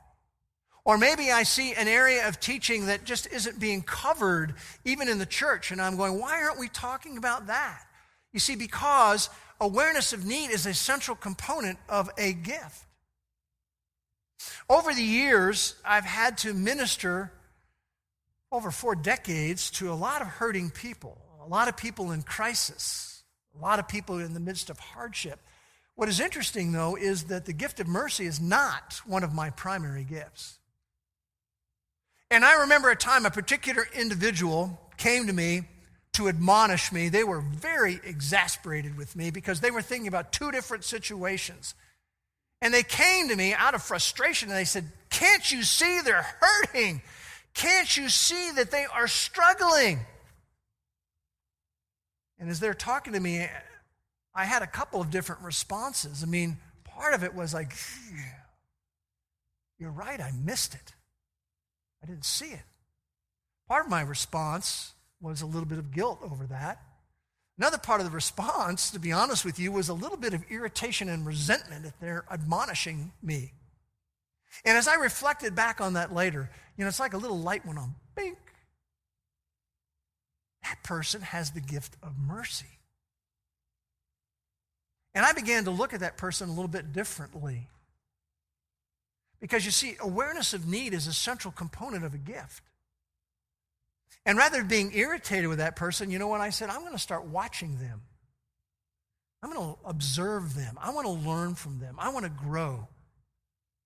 Or 0.85 0.99
maybe 0.99 1.31
I 1.31 1.45
see 1.45 1.73
an 1.75 1.87
area 1.89 2.27
of 2.27 2.41
teaching 2.41 2.87
that 2.87 3.05
just 3.05 3.29
isn't 3.29 3.61
being 3.61 3.83
covered 3.83 4.55
even 4.85 5.09
in 5.09 5.19
the 5.19 5.27
church, 5.27 5.71
and 5.71 5.81
I'm 5.81 5.97
going, 5.97 6.19
why 6.19 6.43
aren't 6.43 6.59
we 6.59 6.69
talking 6.69 7.17
about 7.17 7.47
that? 7.47 7.81
You 8.33 8.41
see, 8.41 8.57
because 8.57 9.31
awareness 9.61 10.13
of 10.13 10.25
need 10.25 10.51
is 10.51 10.67
a 10.67 10.75
central 10.75 11.17
component 11.17 11.79
of 11.89 12.11
a 12.17 12.33
gift. 12.33 12.87
Over 14.69 14.95
the 14.95 15.03
years, 15.03 15.75
I've 15.85 16.05
had 16.05 16.39
to 16.39 16.55
minister 16.55 17.33
over 18.51 18.71
four 18.71 18.95
decades 18.95 19.71
to 19.73 19.93
a 19.93 19.95
lot 19.95 20.23
of 20.23 20.29
hurting 20.29 20.71
people, 20.71 21.19
a 21.45 21.47
lot 21.47 21.69
of 21.69 21.77
people 21.77 22.11
in 22.11 22.23
crisis, 22.23 23.23
a 23.57 23.63
lot 23.63 23.79
of 23.79 23.87
people 23.87 24.19
in 24.19 24.35
the 24.35 24.41
midst 24.41 24.71
of 24.71 24.79
hardship. 24.79 25.39
What 25.95 26.09
is 26.09 26.21
interesting, 26.21 26.73
though, 26.73 26.97
is 26.97 27.25
that 27.25 27.45
the 27.45 27.53
gift 27.53 27.79
of 27.81 27.87
mercy 27.87 28.25
is 28.25 28.41
not 28.41 29.01
one 29.05 29.23
of 29.23 29.35
my 29.35 29.51
primary 29.51 30.05
gifts. 30.05 30.59
And 32.31 32.45
I 32.45 32.61
remember 32.61 32.91
a 32.91 32.97
time 32.97 33.27
a 33.27 33.31
particular 33.31 33.87
individual 33.95 34.81
came 34.97 35.27
to 35.27 35.33
me 35.33 35.63
to 36.15 36.29
admonish 36.29 36.93
me. 36.93 37.09
They 37.09 37.25
were 37.25 37.41
very 37.41 38.01
exasperated 38.05 38.97
with 38.97 39.17
me 39.17 39.31
because 39.31 39.61
they 39.61 39.71
were 39.71 39.83
thinking 39.83 40.09
about 40.09 40.33
two 40.33 40.51
different 40.51 40.85
situations. 40.85 41.75
And 42.63 42.75
they 42.75 42.83
came 42.83 43.29
to 43.29 43.37
me 43.37 43.55
out 43.55 43.75
of 43.75 43.83
frustration 43.83 44.49
and 44.49 44.59
they 44.59 44.65
said, 44.65 44.85
Can't 45.09 45.51
you 45.51 45.63
see 45.63 46.01
they're 46.03 46.27
hurting? 46.41 47.03
Can't 47.55 47.97
you 47.97 48.09
see 48.09 48.51
that 48.53 48.71
they 48.71 48.85
are 48.85 49.09
struggling? 49.09 50.01
And 52.39 52.51
as 52.51 52.61
they're 52.61 52.75
talking 52.75 53.13
to 53.13 53.21
me, 53.21 53.47
I 54.35 54.45
had 54.45 54.63
a 54.63 54.67
couple 54.67 55.01
of 55.01 55.11
different 55.11 55.43
responses. 55.43 56.23
I 56.23 56.27
mean, 56.27 56.59
part 56.85 57.15
of 57.15 57.25
it 57.25 57.35
was 57.35 57.55
like, 57.55 57.73
You're 59.79 59.91
right, 59.91 60.21
I 60.21 60.33
missed 60.33 60.75
it. 60.75 60.93
I 62.03 62.07
didn't 62.07 62.25
see 62.25 62.47
it. 62.47 62.63
Part 63.69 63.85
of 63.85 63.91
my 63.91 64.03
response 64.03 64.93
was 65.21 65.43
a 65.43 65.47
little 65.47 65.67
bit 65.67 65.79
of 65.79 65.93
guilt 65.93 66.21
over 66.23 66.47
that. 66.47 66.83
Another 67.59 67.79
part 67.79 68.01
of 68.01 68.07
the 68.07 68.13
response, 68.13 68.91
to 68.91 68.99
be 68.99 69.13
honest 69.13 69.45
with 69.45 69.59
you, 69.59 69.71
was 69.71 69.91
a 69.91 69.95
little 69.95 70.17
bit 70.17 70.33
of 70.33 70.43
irritation 70.51 71.09
and 71.09 71.27
resentment 71.27 71.85
at 71.85 72.01
their 72.01 72.25
admonishing 72.31 73.13
me. 73.23 73.53
And 74.65 74.79
as 74.79 74.89
I 74.89 74.95
reflected 74.95 75.55
back 75.55 75.81
on 75.81 75.93
that 75.93 76.13
later, 76.13 76.51
you 76.77 76.85
know, 76.85 76.89
it's 76.89 77.01
like 77.01 77.13
a 77.13 77.19
little 77.19 77.39
light 77.39 77.67
went 77.67 77.79
on. 77.79 77.95
Bink. 78.15 78.39
That 80.63 80.83
person 80.83 81.21
has 81.21 81.51
the 81.51 81.61
gift 81.61 81.97
of 82.03 82.19
mercy. 82.19 82.67
And 85.15 85.25
I 85.25 85.33
began 85.33 85.65
to 85.65 85.71
look 85.71 85.93
at 85.93 86.01
that 86.01 86.17
person 86.17 86.49
a 86.49 86.53
little 86.53 86.69
bit 86.69 86.93
differently. 86.93 87.69
Because 89.41 89.65
you 89.65 89.71
see, 89.71 89.97
awareness 90.01 90.55
of 90.55 90.67
need 90.67 90.95
is 90.95 91.07
a 91.07 91.13
central 91.13 91.53
component 91.53 92.05
of 92.05 92.15
a 92.15 92.19
gift. 92.19 92.63
And 94.27 94.37
rather 94.37 94.59
than 94.59 94.69
being 94.69 94.93
irritated 94.95 95.49
with 95.49 95.59
that 95.59 95.77
person, 95.77 96.11
you 96.11 96.19
know 96.19 96.29
what 96.29 96.41
I 96.41 96.51
said? 96.51 96.71
I'm 96.71 96.81
going 96.81 96.93
to 96.93 96.99
start 96.99 97.27
watching 97.27 97.79
them. 97.79 98.03
I'm 99.43 99.53
going 99.53 99.75
to 99.75 99.79
observe 99.89 100.55
them. 100.55 100.79
I 100.81 100.91
want 100.91 101.07
to 101.07 101.29
learn 101.29 101.55
from 101.55 101.79
them. 101.79 101.97
I 101.99 102.11
want 102.11 102.25
to 102.25 102.31
grow 102.31 102.89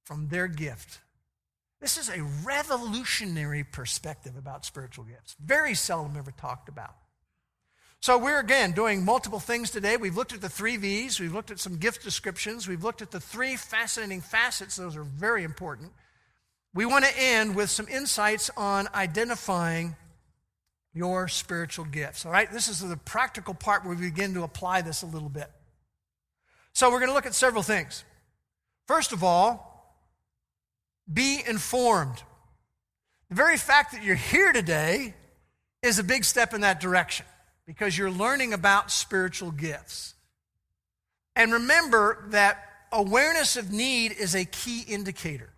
from 0.04 0.28
their 0.28 0.48
gift. 0.48 0.98
This 1.80 1.96
is 1.96 2.08
a 2.08 2.22
revolutionary 2.44 3.62
perspective 3.62 4.36
about 4.36 4.64
spiritual 4.64 5.04
gifts. 5.04 5.36
Very 5.38 5.74
seldom 5.74 6.16
ever 6.16 6.32
talked 6.32 6.68
about. 6.68 6.94
So, 8.00 8.18
we're 8.18 8.40
again 8.40 8.72
doing 8.72 9.02
multiple 9.04 9.38
things 9.38 9.70
today. 9.70 9.96
We've 9.96 10.16
looked 10.16 10.34
at 10.34 10.42
the 10.42 10.48
three 10.48 10.76
V's, 10.76 11.18
we've 11.18 11.32
looked 11.32 11.50
at 11.50 11.58
some 11.58 11.76
gift 11.76 12.02
descriptions, 12.02 12.68
we've 12.68 12.84
looked 12.84 13.00
at 13.00 13.10
the 13.10 13.20
three 13.20 13.56
fascinating 13.56 14.20
facets. 14.20 14.76
Those 14.76 14.96
are 14.96 15.04
very 15.04 15.42
important. 15.42 15.92
We 16.74 16.84
want 16.84 17.06
to 17.06 17.18
end 17.18 17.54
with 17.54 17.70
some 17.70 17.88
insights 17.88 18.50
on 18.56 18.88
identifying 18.94 19.96
your 20.94 21.28
spiritual 21.28 21.84
gifts. 21.84 22.24
All 22.24 22.32
right, 22.32 22.50
this 22.50 22.68
is 22.68 22.80
the 22.80 22.96
practical 22.96 23.52
part 23.52 23.84
where 23.84 23.94
we 23.94 24.06
begin 24.06 24.34
to 24.34 24.44
apply 24.44 24.82
this 24.82 25.02
a 25.02 25.06
little 25.06 25.28
bit. 25.28 25.50
So, 26.72 26.90
we're 26.90 27.00
going 27.00 27.10
to 27.10 27.14
look 27.14 27.26
at 27.26 27.34
several 27.34 27.62
things. 27.62 28.04
First 28.86 29.12
of 29.12 29.22
all, 29.22 29.74
be 31.12 31.40
informed. 31.46 32.22
The 33.28 33.34
very 33.34 33.56
fact 33.56 33.92
that 33.92 34.02
you're 34.02 34.16
here 34.16 34.52
today 34.52 35.14
is 35.82 35.98
a 35.98 36.04
big 36.04 36.24
step 36.24 36.54
in 36.54 36.62
that 36.62 36.80
direction 36.80 37.26
because 37.66 37.96
you're 37.96 38.10
learning 38.10 38.52
about 38.52 38.90
spiritual 38.90 39.50
gifts. 39.50 40.14
And 41.36 41.52
remember 41.52 42.24
that 42.30 42.58
awareness 42.92 43.56
of 43.56 43.72
need 43.72 44.12
is 44.12 44.34
a 44.34 44.44
key 44.44 44.82
indicator. 44.82 45.53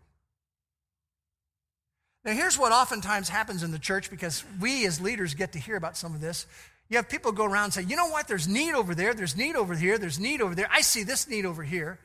Now, 2.27 2.33
here's 2.33 2.59
what 2.59 2.73
oftentimes 2.73 3.29
happens 3.29 3.63
in 3.63 3.71
the 3.71 3.79
church 3.79 4.11
because 4.11 4.45
we 4.61 4.85
as 4.85 5.01
leaders 5.01 5.35
get 5.35 5.53
to 5.53 5.61
hear 5.61 5.77
about 5.77 5.97
some 5.97 6.13
of 6.13 6.21
this. 6.21 6.47
You 6.89 6.97
have 6.97 7.09
people 7.09 7.31
go 7.31 7.45
around 7.45 7.65
and 7.65 7.75
say, 7.75 7.83
you 7.83 7.95
know 7.95 8.09
what, 8.09 8.27
there's 8.27 8.49
need 8.49 8.75
over 8.75 8.97
there, 8.97 9.15
there's 9.15 9.37
need 9.37 9.55
over 9.55 9.77
here, 9.77 9.97
there's 9.97 10.19
need 10.19 10.41
over 10.41 10.57
there. 10.57 10.69
I 10.69 10.81
see 10.81 11.05
this 11.05 11.29
need 11.29 11.47
over 11.47 11.63
here. 11.63 12.01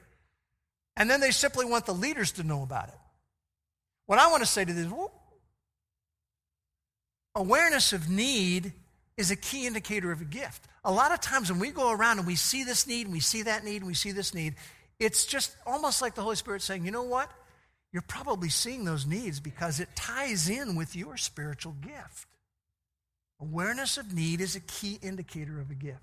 And 0.95 1.09
then 1.09 1.21
they 1.21 1.31
simply 1.31 1.65
want 1.65 1.87
the 1.87 1.93
leaders 1.93 2.33
to 2.33 2.43
know 2.43 2.61
about 2.61 2.89
it. 2.89 2.99
What 4.05 4.19
I 4.19 4.29
want 4.29 4.43
to 4.43 4.47
say 4.47 4.63
to 4.63 4.71
this, 4.71 4.85
well, 4.87 5.11
awareness 7.33 7.91
of 7.91 8.07
need 8.07 8.73
is 9.17 9.31
a 9.31 9.35
key 9.35 9.65
indicator 9.65 10.11
of 10.11 10.21
a 10.21 10.25
gift. 10.25 10.65
A 10.85 10.91
lot 10.91 11.11
of 11.11 11.19
times 11.19 11.51
when 11.51 11.59
we 11.59 11.71
go 11.71 11.91
around 11.91 12.19
and 12.19 12.27
we 12.27 12.35
see 12.35 12.63
this 12.63 12.85
need 12.85 13.07
and 13.07 13.13
we 13.13 13.21
see 13.21 13.41
that 13.43 13.63
need 13.63 13.77
and 13.77 13.87
we 13.87 13.95
see 13.95 14.11
this 14.11 14.35
need, 14.35 14.53
it's 14.99 15.25
just 15.25 15.55
almost 15.65 15.99
like 15.99 16.13
the 16.13 16.21
Holy 16.21 16.35
Spirit 16.35 16.61
saying, 16.61 16.85
you 16.85 16.91
know 16.91 17.03
what? 17.03 17.31
You're 17.91 18.01
probably 18.01 18.49
seeing 18.49 18.85
those 18.85 19.05
needs 19.05 19.39
because 19.39 19.79
it 19.79 19.89
ties 19.95 20.49
in 20.49 20.75
with 20.75 20.95
your 20.95 21.17
spiritual 21.17 21.75
gift. 21.81 22.27
Awareness 23.39 23.97
of 23.97 24.13
need 24.13 24.39
is 24.39 24.55
a 24.55 24.61
key 24.61 24.99
indicator 25.01 25.59
of 25.59 25.71
a 25.71 25.75
gift. 25.75 25.99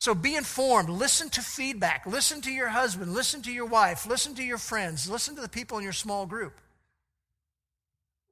So 0.00 0.14
be 0.14 0.36
informed, 0.36 0.88
listen 0.88 1.28
to 1.30 1.42
feedback, 1.42 2.06
listen 2.06 2.40
to 2.42 2.52
your 2.52 2.68
husband, 2.68 3.14
listen 3.14 3.42
to 3.42 3.52
your 3.52 3.66
wife, 3.66 4.06
listen 4.06 4.34
to 4.36 4.44
your 4.44 4.58
friends, 4.58 5.10
listen 5.10 5.34
to 5.34 5.42
the 5.42 5.48
people 5.48 5.76
in 5.78 5.84
your 5.84 5.92
small 5.92 6.24
group. 6.24 6.60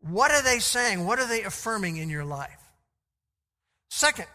What 0.01 0.31
are 0.31 0.43
they 0.43 0.61
saying? 0.61 1.05
What 1.05 1.19
are 1.19 1.27
they 1.27 1.43
affirming 1.43 1.97
in 1.97 2.09
your 2.09 2.25
life? 2.25 2.61
Second, 3.91 4.27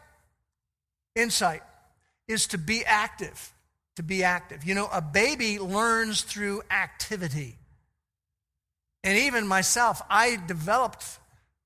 insight 1.15 1.61
is 2.27 2.47
to 2.47 2.57
be 2.57 2.83
active. 2.85 3.53
To 3.95 4.03
be 4.03 4.23
active. 4.23 4.63
You 4.63 4.75
know, 4.75 4.89
a 4.91 5.01
baby 5.01 5.59
learns 5.59 6.21
through 6.23 6.63
activity. 6.69 7.57
And 9.03 9.17
even 9.17 9.47
myself, 9.47 10.01
I 10.09 10.37
developed 10.47 11.05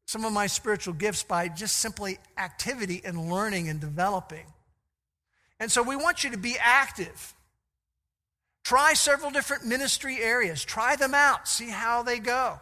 some 0.05 0.23
of 0.23 0.31
my 0.31 0.47
spiritual 0.47 0.93
gifts 0.93 1.23
by 1.23 1.47
just 1.47 1.77
simply 1.77 2.17
activity 2.37 3.01
and 3.03 3.29
learning 3.29 3.69
and 3.69 3.79
developing. 3.79 4.45
And 5.59 5.71
so 5.71 5.81
we 5.81 5.95
want 5.95 6.23
you 6.23 6.31
to 6.31 6.37
be 6.37 6.55
active. 6.59 7.33
Try 8.63 8.93
several 8.93 9.31
different 9.31 9.65
ministry 9.65 10.19
areas, 10.19 10.63
try 10.63 10.95
them 10.95 11.13
out, 11.13 11.47
see 11.47 11.69
how 11.69 12.03
they 12.03 12.19
go. 12.19 12.59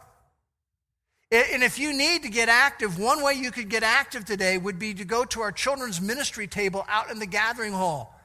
And 1.32 1.64
if 1.64 1.80
you 1.80 1.94
need 1.94 2.24
to 2.24 2.30
get 2.30 2.48
active, 2.48 3.00
one 3.00 3.24
way 3.24 3.34
you 3.34 3.50
could 3.50 3.68
get 3.68 3.82
active 3.82 4.24
today 4.24 4.58
would 4.58 4.78
be 4.78 4.94
to 4.94 5.06
go 5.06 5.26
to 5.26 5.42
our 5.42 5.52
children's 5.52 6.00
ministry 6.00 6.46
table 6.46 6.86
out 6.88 7.10
in 7.10 7.18
the 7.18 7.26
gathering 7.26 7.74
hall. 7.74 8.20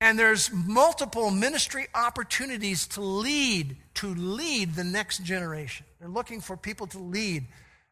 And 0.00 0.18
there's 0.18 0.52
multiple 0.52 1.30
ministry 1.30 1.86
opportunities 1.94 2.86
to 2.88 3.00
lead, 3.00 3.76
to 3.94 4.14
lead 4.14 4.74
the 4.74 4.84
next 4.84 5.22
generation. 5.24 5.86
They're 5.98 6.08
looking 6.08 6.40
for 6.40 6.56
people 6.56 6.86
to 6.88 6.98
lead 6.98 7.46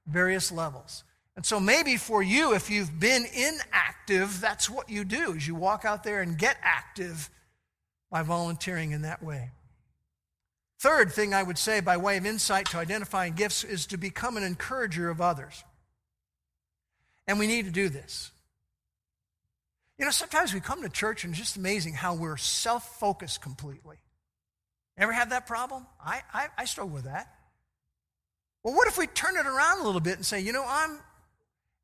various 0.06 0.52
levels. 0.52 1.04
And 1.36 1.44
so 1.44 1.58
maybe 1.58 1.96
for 1.96 2.22
you, 2.22 2.54
if 2.54 2.70
you've 2.70 3.00
been 3.00 3.24
inactive, 3.24 4.40
that's 4.40 4.68
what 4.68 4.88
you 4.88 5.04
do 5.04 5.32
is 5.32 5.48
you 5.48 5.54
walk 5.54 5.84
out 5.84 6.04
there 6.04 6.20
and 6.20 6.38
get 6.38 6.56
active 6.62 7.30
by 8.10 8.22
volunteering 8.22 8.92
in 8.92 9.02
that 9.02 9.22
way. 9.22 9.50
Third 10.78 11.10
thing 11.10 11.32
I 11.32 11.42
would 11.42 11.58
say 11.58 11.80
by 11.80 11.96
way 11.96 12.18
of 12.18 12.26
insight 12.26 12.66
to 12.66 12.78
identifying 12.78 13.32
gifts 13.32 13.64
is 13.64 13.86
to 13.86 13.96
become 13.96 14.36
an 14.36 14.42
encourager 14.42 15.08
of 15.08 15.20
others. 15.20 15.64
And 17.26 17.38
we 17.38 17.46
need 17.46 17.64
to 17.64 17.70
do 17.70 17.88
this. 17.88 18.30
You 19.98 20.04
know, 20.04 20.10
sometimes 20.10 20.52
we 20.52 20.60
come 20.60 20.82
to 20.82 20.88
church 20.88 21.24
and 21.24 21.32
it's 21.32 21.40
just 21.40 21.56
amazing 21.56 21.94
how 21.94 22.14
we're 22.14 22.36
self 22.36 22.98
focused 22.98 23.40
completely. 23.40 23.96
Ever 24.96 25.12
have 25.12 25.30
that 25.30 25.46
problem? 25.46 25.86
I, 26.04 26.22
I, 26.32 26.46
I 26.58 26.64
struggle 26.64 26.94
with 26.94 27.04
that. 27.04 27.32
Well, 28.62 28.74
what 28.74 28.88
if 28.88 28.96
we 28.96 29.06
turn 29.06 29.36
it 29.36 29.46
around 29.46 29.80
a 29.80 29.84
little 29.84 30.00
bit 30.00 30.16
and 30.16 30.24
say, 30.24 30.40
you 30.40 30.52
know, 30.52 30.64
I'm, 30.66 30.98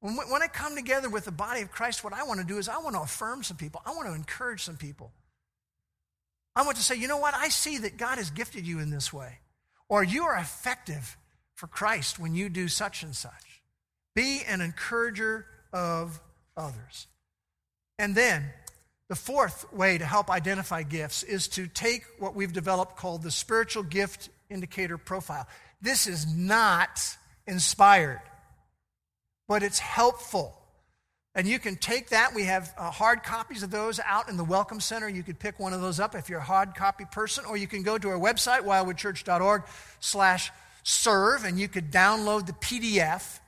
when, 0.01 0.17
when 0.17 0.43
I 0.43 0.47
come 0.47 0.75
together 0.75 1.11
with 1.11 1.25
the 1.25 1.33
body 1.33 1.61
of 1.61 1.71
Christ, 1.71 2.03
what 2.03 2.13
I 2.13 2.25
want 2.25 2.41
to 2.41 2.47
do 2.47 2.59
is 2.59 2.69
I 2.69 2.79
want 2.79 2.97
to 2.97 3.03
affirm 3.03 3.43
some 3.43 3.57
people, 3.57 3.83
I 3.85 3.91
want 3.91 4.09
to 4.09 4.15
encourage 4.15 4.63
some 4.63 4.77
people. 4.77 5.13
I 6.57 6.63
want 6.63 6.77
to 6.79 6.83
say, 6.83 6.97
you 6.97 7.07
know 7.07 7.19
what? 7.19 7.35
I 7.35 7.49
see 7.49 7.79
that 7.79 7.97
God 7.97 8.19
has 8.19 8.31
gifted 8.31 8.67
you 8.67 8.81
in 8.81 8.91
this 8.91 9.13
way. 9.13 9.39
Or 9.89 10.03
you 10.03 10.25
are 10.25 10.37
effective 10.37 11.17
for 11.55 11.67
Christ 11.67 12.19
when 12.19 12.35
you 12.35 12.49
do 12.49 12.69
such 12.69 13.03
and 13.03 13.15
such. 13.15 13.63
Be 14.15 14.43
an 14.47 14.61
encourager 14.61 15.47
of 15.73 16.21
others. 16.57 17.07
And 18.01 18.15
then 18.15 18.47
the 19.11 19.15
fourth 19.15 19.71
way 19.75 19.99
to 19.99 20.07
help 20.07 20.31
identify 20.31 20.85
gifts 20.85 21.23
is 21.23 21.49
to 21.49 21.67
take 21.67 22.03
what 22.19 22.35
we've 22.35 22.53
developed 22.53 22.97
called 22.97 23.23
the 23.23 23.31
spiritual 23.31 23.83
gift 23.83 24.31
indicator 24.49 24.97
profile. 24.97 25.47
This 25.83 26.07
is 26.07 26.27
not 26.35 27.19
inspired, 27.47 28.23
but 29.47 29.63
it's 29.63 29.79
helpful. 29.79 30.57
And 31.35 31.47
you 31.47 31.59
can 31.59 31.77
take 31.77 32.09
that. 32.09 32.35
We 32.35 32.45
have 32.45 32.73
uh, 32.79 32.91
hard 32.91 33.23
copies 33.23 33.63
of 33.63 33.71
those 33.71 34.01
out 34.01 34.31
in 34.31 34.39
the 34.39 34.45
Welcome 34.45 34.81
Center. 34.81 35.07
You 35.07 35.23
could 35.23 35.39
pick 35.39 35.61
one 35.61 35.75
of 35.75 35.83
those 35.83 36.01
up 36.01 36.15
if 36.15 36.31
you're 36.31 36.39
a 36.39 36.43
hard 36.43 36.75
copy 36.75 37.05
person, 37.05 37.45
or 37.45 37.59
you 37.59 37.67
can 37.67 37.83
go 37.83 37.99
to 37.99 38.09
our 38.09 38.19
website, 38.19 38.63
wildwoodchurch.org 38.63 39.65
slash 40.01 40.51
serve, 40.85 41.45
and 41.45 41.61
you 41.61 41.69
could 41.69 41.93
download 41.93 42.47
the 42.47 42.55
PDF 42.55 43.41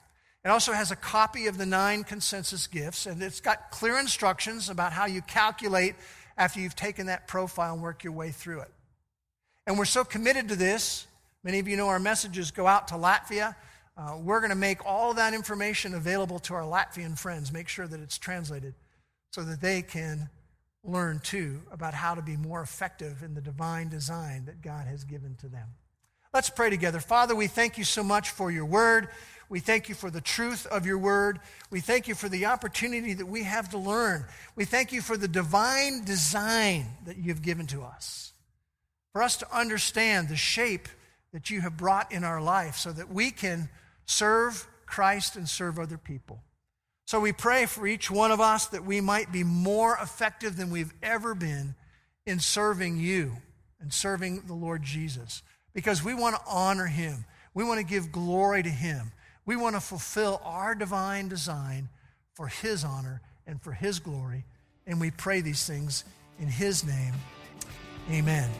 it 0.45 0.49
also 0.49 0.72
has 0.72 0.90
a 0.90 0.97
copy 0.97 1.47
of 1.47 1.57
the 1.57 1.66
nine 1.66 2.03
consensus 2.05 2.66
gifts, 2.66 3.07
and 3.07 3.22
it's 3.22 3.40
got 3.40 3.70
clear 3.70 3.99
instructions 3.99 4.68
about 4.68 4.93
how 4.93 5.07
you 5.07 5.22
calculate 5.22 5.95
after 6.36 6.61
you've 6.61 6.76
taken 6.76 7.07
that 7.07 7.28
profile 7.28 7.74
and 7.74 7.82
work 7.82 8.03
your 8.03 8.12
way 8.12 8.30
through 8.30 8.61
it. 8.61 8.70
And 9.66 9.78
we're 9.78 9.84
so 9.84 10.03
committed 10.03 10.49
to 10.49 10.57
this. 10.57 11.07
Many 11.45 11.61
of 11.61 11.68
you 11.68 11.76
know 11.76 11.88
our 11.88 12.01
messages 12.01 12.51
go 12.51 12.66
out 12.66 12.88
to 12.88 12.95
Latvia. 12.95 13.55
Uh, 13.97 14.16
we're 14.20 14.40
going 14.40 14.51
to 14.51 14.57
make 14.57 14.84
all 14.84 15.14
that 15.14 15.34
information 15.34 15.95
available 15.95 16.38
to 16.40 16.55
our 16.55 16.62
Latvian 16.62 17.16
friends, 17.16 17.53
make 17.53 17.68
sure 17.68 17.86
that 17.86 18.01
it's 18.01 18.18
translated 18.18 18.74
so 19.30 19.43
that 19.45 19.61
they 19.61 19.82
can 19.82 20.28
learn 20.84 21.20
too 21.20 21.61
about 21.70 21.95
how 21.95 22.14
to 22.14 22.22
be 22.22 22.36
more 22.36 22.62
effective 22.62 23.22
in 23.22 23.34
the 23.34 23.40
divine 23.40 23.88
design 23.88 24.47
that 24.47 24.61
God 24.62 24.86
has 24.86 25.05
given 25.05 25.36
to 25.36 25.49
them. 25.49 25.68
Let's 26.34 26.51
pray 26.51 26.70
together. 26.70 26.99
Father, 26.99 27.36
we 27.36 27.47
thank 27.47 27.76
you 27.76 27.84
so 27.84 28.03
much 28.03 28.30
for 28.30 28.51
your 28.51 28.64
word. 28.64 29.09
We 29.53 29.61
thank 29.61 29.91
you 29.91 29.95
for 29.95 30.11
the 30.11 30.23
truth 30.23 30.65
of 30.65 30.87
your 30.87 30.97
word. 30.97 31.39
We 31.69 31.81
thank 31.81 32.09
you 32.09 32.15
for 32.15 32.31
the 32.31 32.47
opportunity 32.47 33.13
that 33.13 33.27
we 33.27 33.43
have 33.43 33.69
to 33.73 33.79
learn. 33.79 34.25
We 34.57 34.65
thank 34.65 34.93
you 34.93 35.03
for 35.03 35.19
the 35.19 35.29
divine 35.29 36.07
design 36.07 36.87
that 37.05 37.19
you've 37.19 37.43
given 37.43 37.67
to 37.67 37.83
us. 37.83 38.33
For 39.13 39.23
us 39.23 39.37
to 39.37 39.55
understand 39.55 40.31
the 40.31 40.37
shape 40.37 40.89
that 41.35 41.51
you 41.51 41.61
have 41.61 41.77
brought 41.77 42.13
in 42.13 42.25
our 42.25 42.41
life 42.41 42.77
so 42.77 42.93
that 42.93 43.13
we 43.13 43.31
can 43.31 43.69
serve 44.07 44.67
Christ 44.87 45.37
and 45.37 45.47
serve 45.47 45.79
other 45.79 45.99
people. 45.99 46.41
So 47.05 47.21
we 47.21 47.33
pray 47.33 47.67
for 47.67 47.87
each 47.87 48.11
one 48.11 48.31
of 48.31 48.41
us 48.41 48.69
that 48.69 48.87
we 48.87 49.03
might 49.03 49.33
be 49.33 49.45
more 49.45 49.99
effective 50.01 50.57
than 50.57 50.71
we've 50.71 50.95
ever 51.03 51.35
been 51.35 51.75
in 52.25 52.41
serving 52.41 52.97
you 52.97 53.33
and 53.83 53.93
serving 53.93 54.45
the 54.47 54.55
Lord 54.55 54.83
Jesus 54.83 55.43
because 55.75 56.03
we 56.03 56.15
want 56.15 56.37
to 56.37 56.43
honor 56.49 56.87
Him. 56.87 57.27
We 57.53 57.65
want 57.65 57.81
to 57.81 57.85
give 57.85 58.11
glory 58.11 58.63
to 58.63 58.71
Him. 58.71 59.13
We 59.45 59.57
want 59.57 59.74
to 59.74 59.80
fulfill 59.80 60.40
our 60.45 60.74
divine 60.74 61.28
design 61.28 61.88
for 62.34 62.47
His 62.49 62.84
honor 62.84 63.20
and 63.47 63.61
for 63.61 63.72
His 63.72 63.99
glory. 63.99 64.45
And 64.86 65.01
we 65.01 65.11
pray 65.11 65.40
these 65.40 65.66
things 65.66 66.05
in 66.38 66.49
His 66.49 66.84
name. 66.84 67.14
Amen. 68.11 68.51